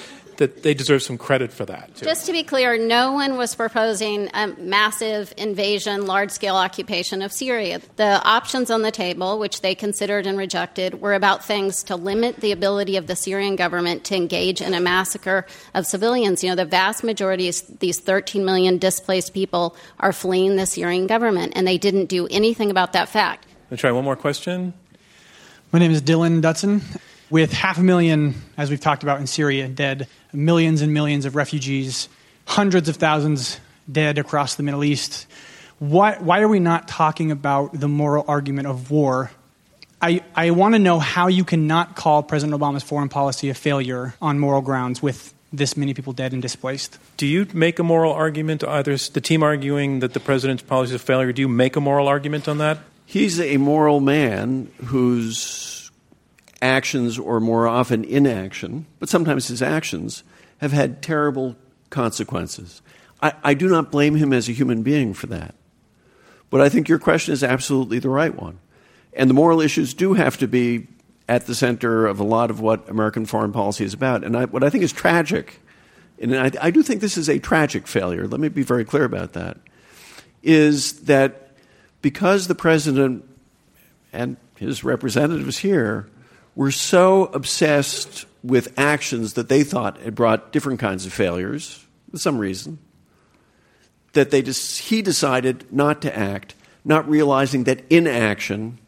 [0.40, 1.94] That they deserve some credit for that.
[1.96, 2.06] Too.
[2.06, 7.30] Just to be clear, no one was proposing a massive invasion, large scale occupation of
[7.30, 7.82] Syria.
[7.96, 12.36] The options on the table, which they considered and rejected, were about things to limit
[12.36, 16.42] the ability of the Syrian government to engage in a massacre of civilians.
[16.42, 21.06] You know, the vast majority of these 13 million displaced people are fleeing the Syrian
[21.06, 23.46] government, and they didn't do anything about that fact.
[23.64, 24.72] Let me try one more question.
[25.70, 26.80] My name is Dylan Dutson.
[27.30, 31.36] With half a million, as we've talked about in Syria, dead, millions and millions of
[31.36, 32.08] refugees,
[32.44, 33.60] hundreds of thousands
[33.90, 35.28] dead across the Middle East,
[35.78, 39.30] why, why are we not talking about the moral argument of war?
[40.02, 44.14] I, I want to know how you cannot call President Obama's foreign policy a failure
[44.20, 46.98] on moral grounds with this many people dead and displaced.
[47.16, 48.64] Do you make a moral argument?
[48.64, 51.32] Either the team arguing that the president's policy is a failure.
[51.32, 52.78] Do you make a moral argument on that?
[53.06, 55.79] He's a moral man whose
[56.62, 60.22] actions, or more often inaction, but sometimes his actions,
[60.58, 61.56] have had terrible
[61.88, 62.82] consequences.
[63.22, 65.54] I, I do not blame him as a human being for that.
[66.50, 68.58] But I think your question is absolutely the right one.
[69.12, 70.86] And the moral issues do have to be
[71.28, 74.24] at the center of a lot of what American foreign policy is about.
[74.24, 75.60] And I, what I think is tragic,
[76.20, 79.04] and I, I do think this is a tragic failure, let me be very clear
[79.04, 79.58] about that,
[80.42, 81.52] is that
[82.02, 83.24] because the president
[84.12, 86.08] and his representatives here
[86.54, 92.18] were so obsessed with actions that they thought had brought different kinds of failures, for
[92.18, 92.78] some reason,
[94.12, 98.78] that they just, he decided not to act, not realizing that inaction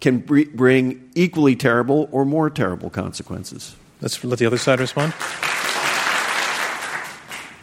[0.00, 3.74] can br- bring equally terrible or more terrible consequences.
[4.00, 5.14] Let's let the other side respond.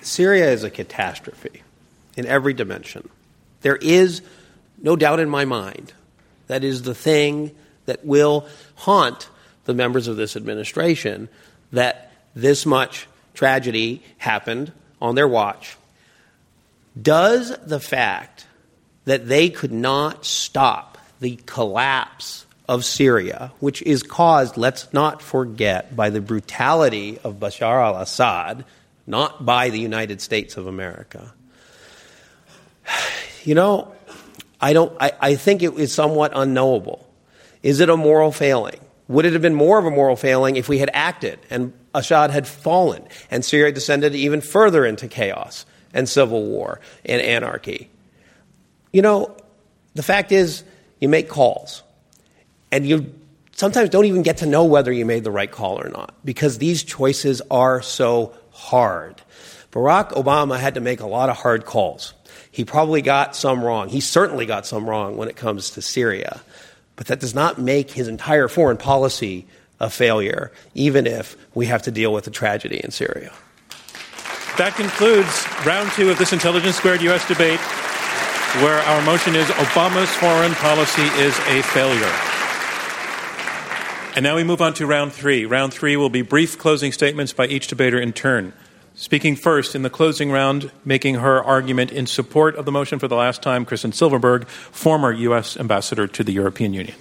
[0.01, 1.61] Syria is a catastrophe
[2.17, 3.07] in every dimension.
[3.61, 4.21] There is
[4.81, 5.93] no doubt in my mind
[6.47, 7.55] that is the thing
[7.85, 9.29] that will haunt
[9.65, 11.29] the members of this administration
[11.71, 14.71] that this much tragedy happened
[15.01, 15.77] on their watch.
[16.99, 18.45] Does the fact
[19.05, 25.95] that they could not stop the collapse of Syria, which is caused, let's not forget,
[25.95, 28.65] by the brutality of Bashar al Assad,
[29.05, 31.33] not by the United States of America.
[33.43, 33.93] You know,
[34.61, 37.05] I, don't, I, I think it is somewhat unknowable.
[37.63, 38.79] Is it a moral failing?
[39.07, 42.31] Would it have been more of a moral failing if we had acted and Assad
[42.31, 47.89] had fallen and Syria descended even further into chaos and civil war and anarchy?
[48.91, 49.35] You know,
[49.95, 50.63] the fact is,
[50.99, 51.83] you make calls
[52.71, 53.13] and you
[53.55, 56.57] sometimes don't even get to know whether you made the right call or not because
[56.57, 59.21] these choices are so hard.
[59.71, 62.13] Barack Obama had to make a lot of hard calls.
[62.51, 63.89] He probably got some wrong.
[63.89, 66.41] He certainly got some wrong when it comes to Syria.
[66.95, 69.47] But that does not make his entire foreign policy
[69.79, 73.33] a failure, even if we have to deal with the tragedy in Syria.
[74.57, 77.27] That concludes round two of this Intelligence Squared U.S.
[77.27, 77.59] debate,
[78.61, 82.13] where our motion is Obama's foreign policy is a failure.
[84.15, 85.45] And now we move on to round three.
[85.45, 88.53] Round three will be brief closing statements by each debater in turn.
[89.03, 93.09] Speaking first in the closing round, making her argument in support of the motion for
[93.09, 95.57] the last time, Kristen Silverberg, former U.S.
[95.57, 96.95] ambassador to the European Union.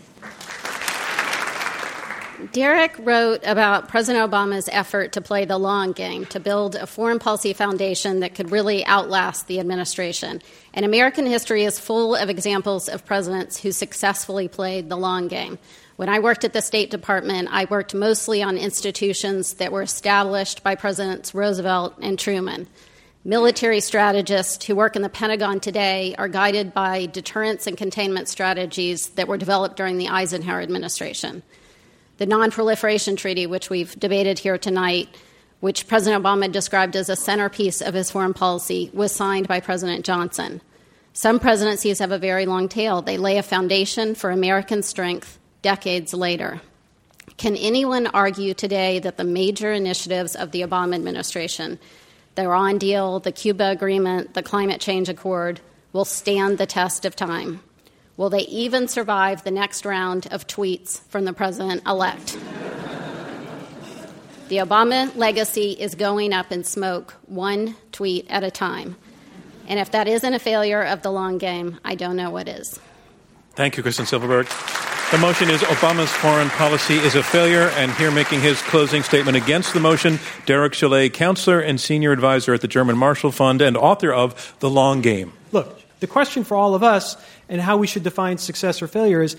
[2.51, 7.21] Derek wrote about President Obama's effort to play the long game, to build a foreign
[7.21, 10.43] policy foundation that could really outlast the administration.
[10.75, 15.57] And American history is full of examples of presidents who successfully played the long game.
[16.03, 20.65] When I worked at the State Department, I worked mostly on institutions that were established
[20.65, 22.67] by Presidents Roosevelt and Truman.
[23.25, 29.11] Military strategists who work in the Pentagon today are guided by deterrence and containment strategies
[29.11, 31.45] that were developed during the Eisenhower administration.
[32.19, 35.09] The Non-Proliferation Treaty, which we've debated here tonight,
[35.61, 40.05] which President Obama described as a centerpiece of his foreign policy, was signed by President
[40.05, 40.63] Johnson.
[41.13, 43.03] Some presidencies have a very long tail.
[43.03, 46.61] They lay a foundation for American strength decades later.
[47.37, 51.79] Can anyone argue today that the major initiatives of the Obama administration,
[52.35, 55.61] the Iran deal, the Cuba agreement, the climate change accord,
[55.93, 57.61] will stand the test of time?
[58.17, 62.33] Will they even survive the next round of tweets from the president elect?
[64.49, 68.97] the Obama legacy is going up in smoke, one tweet at a time.
[69.69, 72.79] And if that isn't a failure of the long game, I don't know what is.
[73.55, 74.47] Thank you, Kristen Silverberg.
[75.13, 79.37] The motion is Obama's foreign policy is a failure, and here making his closing statement
[79.37, 83.77] against the motion, Derek Chollet, counselor and senior advisor at the German Marshall Fund and
[83.77, 85.35] author of The Long Game.
[85.53, 87.19] Look, the question for all of us
[87.51, 89.37] and how we should define success or failure is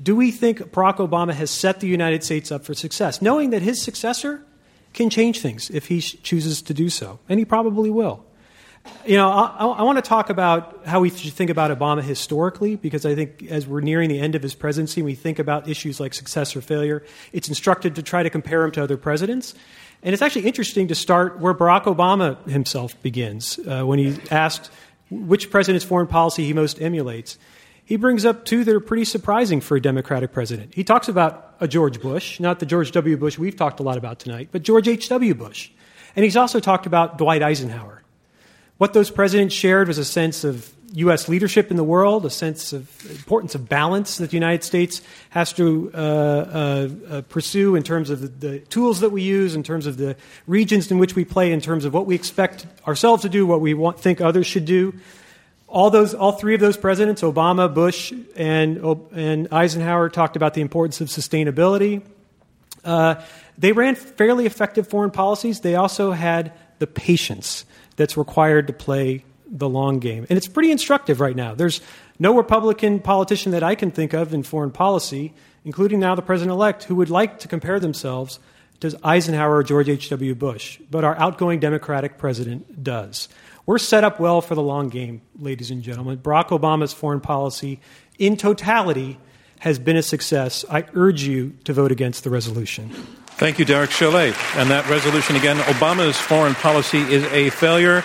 [0.00, 3.62] do we think Barack Obama has set the United States up for success, knowing that
[3.62, 4.44] his successor
[4.92, 7.18] can change things if he chooses to do so?
[7.28, 8.24] And he probably will.
[9.04, 12.76] You know, I, I, want to talk about how we should think about Obama historically,
[12.76, 16.00] because I think as we're nearing the end of his presidency, we think about issues
[16.00, 17.04] like success or failure.
[17.32, 19.54] It's instructive to try to compare him to other presidents.
[20.02, 24.70] And it's actually interesting to start where Barack Obama himself begins, uh, when he asked
[25.10, 27.38] which president's foreign policy he most emulates.
[27.84, 30.74] He brings up two that are pretty surprising for a Democratic president.
[30.74, 33.16] He talks about a George Bush, not the George W.
[33.16, 35.34] Bush we've talked a lot about tonight, but George H.W.
[35.34, 35.70] Bush.
[36.16, 38.02] And he's also talked about Dwight Eisenhower.
[38.78, 41.28] What those presidents shared was a sense of U.S.
[41.28, 45.52] leadership in the world, a sense of importance of balance that the United States has
[45.54, 49.62] to uh, uh, uh, pursue in terms of the, the, tools that we use, in
[49.62, 50.16] terms of the
[50.46, 53.60] regions in which we play, in terms of what we expect ourselves to do, what
[53.60, 54.94] we want, think others should do.
[55.68, 58.78] All those, all three of those presidents, Obama, Bush, and,
[59.12, 62.02] and Eisenhower, talked about the importance of sustainability.
[62.84, 63.16] Uh,
[63.58, 65.60] they ran fairly effective foreign policies.
[65.60, 67.64] They also had the patience
[67.96, 70.26] that's required to play the long game.
[70.28, 71.54] And it's pretty instructive right now.
[71.54, 71.80] There's
[72.18, 75.34] no Republican politician that I can think of in foreign policy,
[75.64, 78.38] including now the president elect, who would like to compare themselves
[78.80, 80.34] to Eisenhower or George H.W.
[80.34, 80.80] Bush.
[80.90, 83.28] But our outgoing Democratic president does.
[83.64, 86.18] We're set up well for the long game, ladies and gentlemen.
[86.18, 87.80] Barack Obama's foreign policy,
[88.18, 89.18] in totality,
[89.60, 90.64] has been a success.
[90.70, 92.92] I urge you to vote against the resolution.
[93.38, 94.34] Thank you, Derek Chollet.
[94.56, 98.02] And that resolution again Obama's foreign policy is a failure.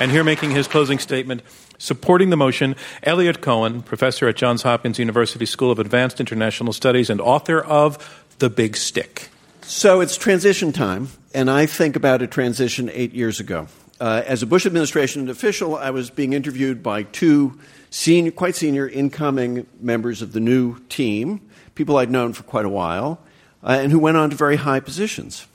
[0.00, 1.42] And here making his closing statement,
[1.78, 7.10] supporting the motion, Eliot Cohen, professor at Johns Hopkins University School of Advanced International Studies
[7.10, 9.30] and author of The Big Stick.
[9.62, 13.66] So it's transition time, and I think about a transition eight years ago.
[14.00, 17.58] Uh, as a Bush administration official, I was being interviewed by two
[17.90, 21.40] senior, quite senior incoming members of the new team,
[21.74, 23.20] people I'd known for quite a while
[23.62, 25.46] uh, and who went on to very high positions.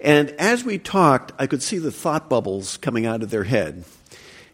[0.00, 3.84] And as we talked, I could see the thought bubbles coming out of their head.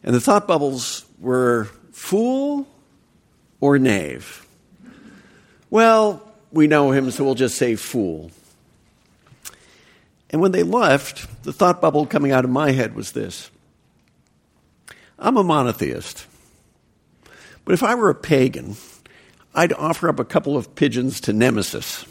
[0.02, 2.68] And the thought bubbles were fool
[3.60, 4.46] or knave?
[5.70, 6.22] Well,
[6.52, 8.30] we know him, so we'll just say fool.
[10.30, 13.50] And when they left, the thought bubble coming out of my head was this
[15.18, 16.26] I'm a monotheist.
[17.64, 18.76] But if I were a pagan,
[19.54, 22.06] I'd offer up a couple of pigeons to Nemesis.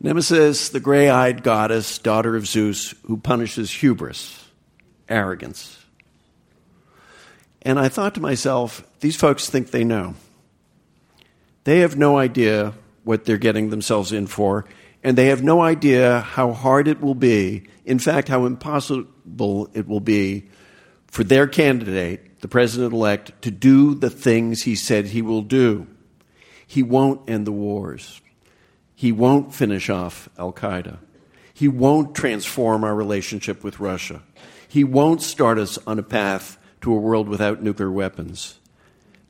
[0.00, 4.44] Nemesis, the gray eyed goddess, daughter of Zeus, who punishes hubris,
[5.08, 5.84] arrogance.
[7.62, 10.14] And I thought to myself, these folks think they know.
[11.64, 12.74] They have no idea
[13.04, 14.66] what they're getting themselves in for,
[15.02, 19.88] and they have no idea how hard it will be, in fact, how impossible it
[19.88, 20.48] will be
[21.06, 25.86] for their candidate, the president elect, to do the things he said he will do.
[26.66, 28.20] He won't end the wars.
[28.96, 30.96] He won't finish off Al Qaeda.
[31.52, 34.22] He won't transform our relationship with Russia.
[34.66, 38.58] He won't start us on a path to a world without nuclear weapons.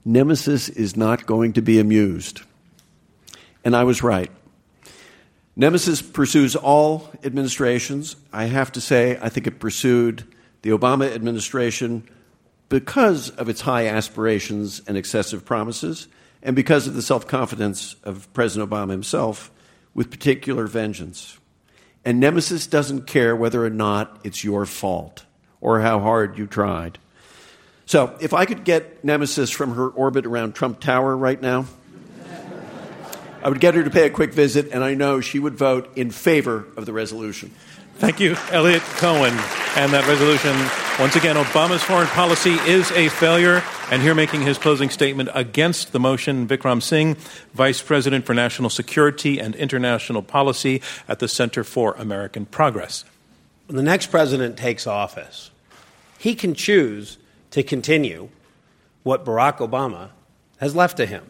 [0.05, 2.43] Nemesis is not going to be amused.
[3.64, 4.31] And I was right.
[5.57, 8.14] Nemesis pursues all administrations.
[8.33, 10.23] I have to say, I think it pursued
[10.62, 12.09] the Obama administration
[12.69, 16.07] because of its high aspirations and excessive promises,
[16.41, 19.51] and because of the self confidence of President Obama himself
[19.97, 21.38] with particular vengeance.
[22.05, 25.24] And Nemesis doesn't care whether or not it's your fault
[25.61, 26.99] or how hard you tried.
[27.86, 31.66] So, if I could get Nemesis from her orbit around Trump Tower right now,
[33.42, 35.97] I would get her to pay a quick visit, and I know she would vote
[35.97, 37.53] in favor of the resolution.
[37.99, 39.32] Thank you, Eliot Cohen.
[39.76, 40.55] And that resolution,
[41.01, 43.62] once again, Obama's foreign policy is a failure.
[43.90, 47.14] And here making his closing statement against the motion, Vikram Singh,
[47.55, 53.05] Vice President for National Security and International Policy at the Center for American Progress.
[53.66, 55.51] When the next president takes office,
[56.18, 57.16] he can choose
[57.53, 58.28] to continue
[59.05, 60.11] what Barack Obama
[60.59, 61.24] has left to him.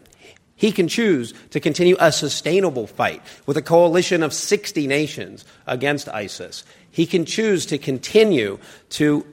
[0.56, 6.08] He can choose to continue a sustainable fight with a coalition of 60 nations against
[6.08, 6.64] ISIS.
[6.90, 8.58] He can choose to continue
[8.90, 9.26] to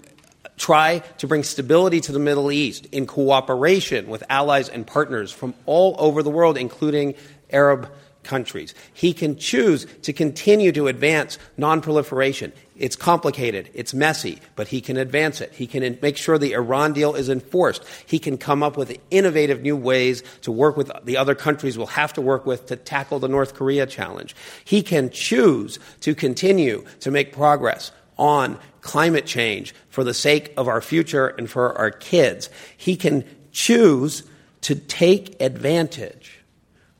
[0.58, 5.54] try to bring stability to the Middle East in cooperation with allies and partners from
[5.66, 7.16] all over the world, including
[7.50, 7.90] Arab
[8.24, 8.74] countries.
[8.94, 12.52] He can choose to continue to advance nonproliferation.
[12.84, 15.54] It's complicated, it's messy, but he can advance it.
[15.54, 17.82] He can make sure the Iran deal is enforced.
[18.06, 21.88] He can come up with innovative new ways to work with the other countries we'll
[21.88, 24.36] have to work with to tackle the North Korea challenge.
[24.66, 30.68] He can choose to continue to make progress on climate change for the sake of
[30.68, 32.50] our future and for our kids.
[32.76, 33.24] He can
[33.54, 34.24] choose
[34.60, 36.40] to take advantage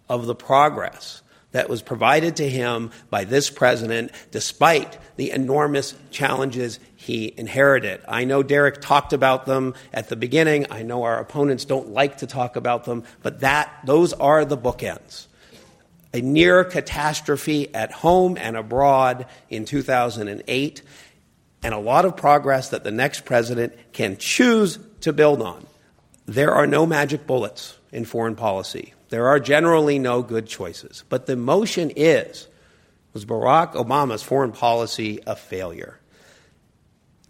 [0.08, 1.24] of the progress
[1.54, 8.02] that was provided to him by this president, despite the enormous challenges he inherited.
[8.08, 10.68] I know Derek talked about them at the beginning.
[10.70, 14.58] I know our opponents don't like to talk about them, but that, those are the
[14.58, 15.28] bookends.
[16.14, 20.82] A near catastrophe at home and abroad in 2008,
[21.64, 25.66] and a lot of progress that the next president can choose to build on.
[26.26, 28.94] There are no magic bullets in foreign policy.
[29.14, 31.04] There are generally no good choices.
[31.08, 32.48] But the motion is
[33.14, 36.00] was Barack Obama's foreign policy a failure?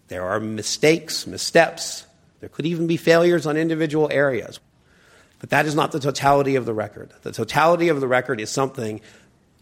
[0.08, 2.06] There are mistakes, missteps.
[2.40, 4.60] There could even be failures on individual areas.
[5.40, 7.12] But that is not the totality of the record.
[7.20, 9.02] The totality of the record is something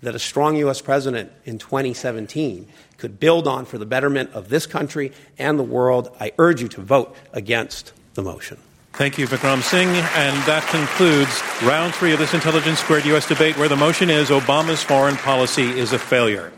[0.01, 0.81] that a strong U.S.
[0.81, 2.69] president in 2017
[2.99, 6.17] could build on for the betterment of this country and the world.
[6.21, 8.59] I urge you to vote against the motion.
[8.95, 9.89] Thank you, Vikram Singh.
[9.89, 13.27] And that concludes round three of this Intelligence Squared U.S.
[13.27, 16.53] debate, where the motion is Obama's foreign policy is a failure.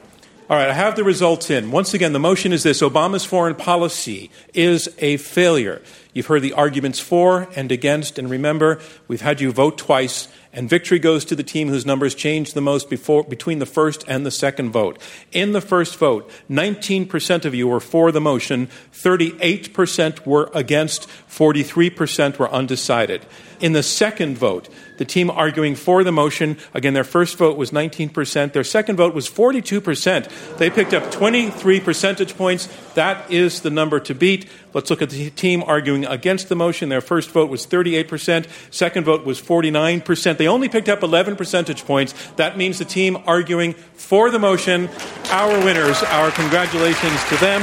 [0.51, 1.71] All right, I have the results in.
[1.71, 5.81] Once again, the motion is this Obama's foreign policy is a failure.
[6.13, 10.71] You've heard the arguments for and against, and remember, we've had you vote twice, and
[10.71, 14.25] victory goes to the team whose numbers changed the most before, between the first and
[14.25, 14.99] the second vote.
[15.33, 22.39] In the first vote, 19% of you were for the motion, 38% were against, 43%
[22.39, 23.27] were undecided.
[23.61, 27.71] In the second vote, the team arguing for the motion, again, their first vote was
[27.71, 30.57] 19%, their second vote was 42%.
[30.59, 32.69] They picked up 23 percentage points.
[32.95, 34.49] That is the number to beat.
[34.73, 36.89] Let's look at the team arguing against the motion.
[36.89, 40.37] Their first vote was 38%, second vote was 49%.
[40.37, 42.15] They only picked up 11 percentage points.
[42.37, 44.89] That means the team arguing for the motion,
[45.31, 46.03] our winners.
[46.03, 47.63] Our congratulations to them.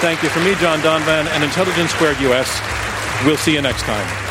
[0.00, 2.60] Thank you from me, John Donvan, and Intelligence Squared US.
[3.24, 4.27] We'll see you next time.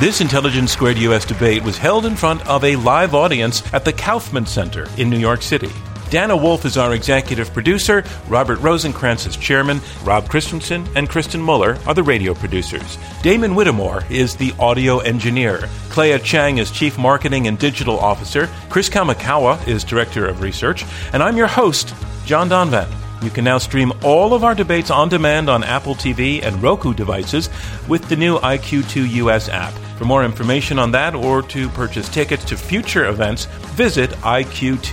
[0.00, 3.92] This Intelligence Squared US debate was held in front of a live audience at the
[3.92, 5.70] Kaufman Center in New York City.
[6.10, 11.78] Dana Wolf is our executive producer, Robert Rosenkranz is chairman, Rob Christensen and Kristen Muller
[11.86, 12.98] are the radio producers.
[13.22, 15.68] Damon Whittemore is the audio engineer.
[15.90, 18.50] Clea Chang is chief marketing and digital officer.
[18.70, 20.84] Chris Kamikawa is director of research.
[21.12, 21.94] And I'm your host,
[22.26, 22.92] John Donvan.
[23.22, 26.92] You can now stream all of our debates on demand on Apple TV and Roku
[26.94, 27.48] devices
[27.88, 29.72] with the new IQ2 US app.
[29.96, 33.44] For more information on that or to purchase tickets to future events,
[33.76, 34.84] visit iq2us.org.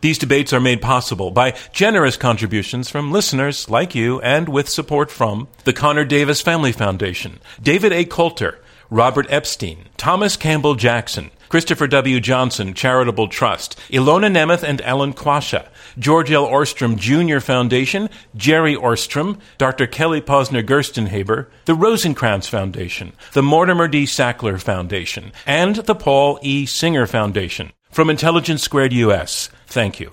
[0.00, 5.10] These debates are made possible by generous contributions from listeners like you and with support
[5.10, 8.04] from the Connor Davis Family Foundation, David A.
[8.04, 12.20] Coulter, Robert Epstein, Thomas Campbell Jackson, Christopher W.
[12.20, 15.68] Johnson Charitable Trust, Ilona Nemeth and Ellen Quasha,
[15.98, 16.46] George L.
[16.46, 17.40] Ohrstrom Jr.
[17.40, 19.86] Foundation, Jerry Orstrom, Dr.
[19.86, 24.04] Kelly Posner Gerstenhaber, the Rosenkranz Foundation, the Mortimer D.
[24.04, 26.66] Sackler Foundation, and the Paul E.
[26.66, 27.72] Singer Foundation.
[27.90, 30.12] From Intelligence Squared US, thank you.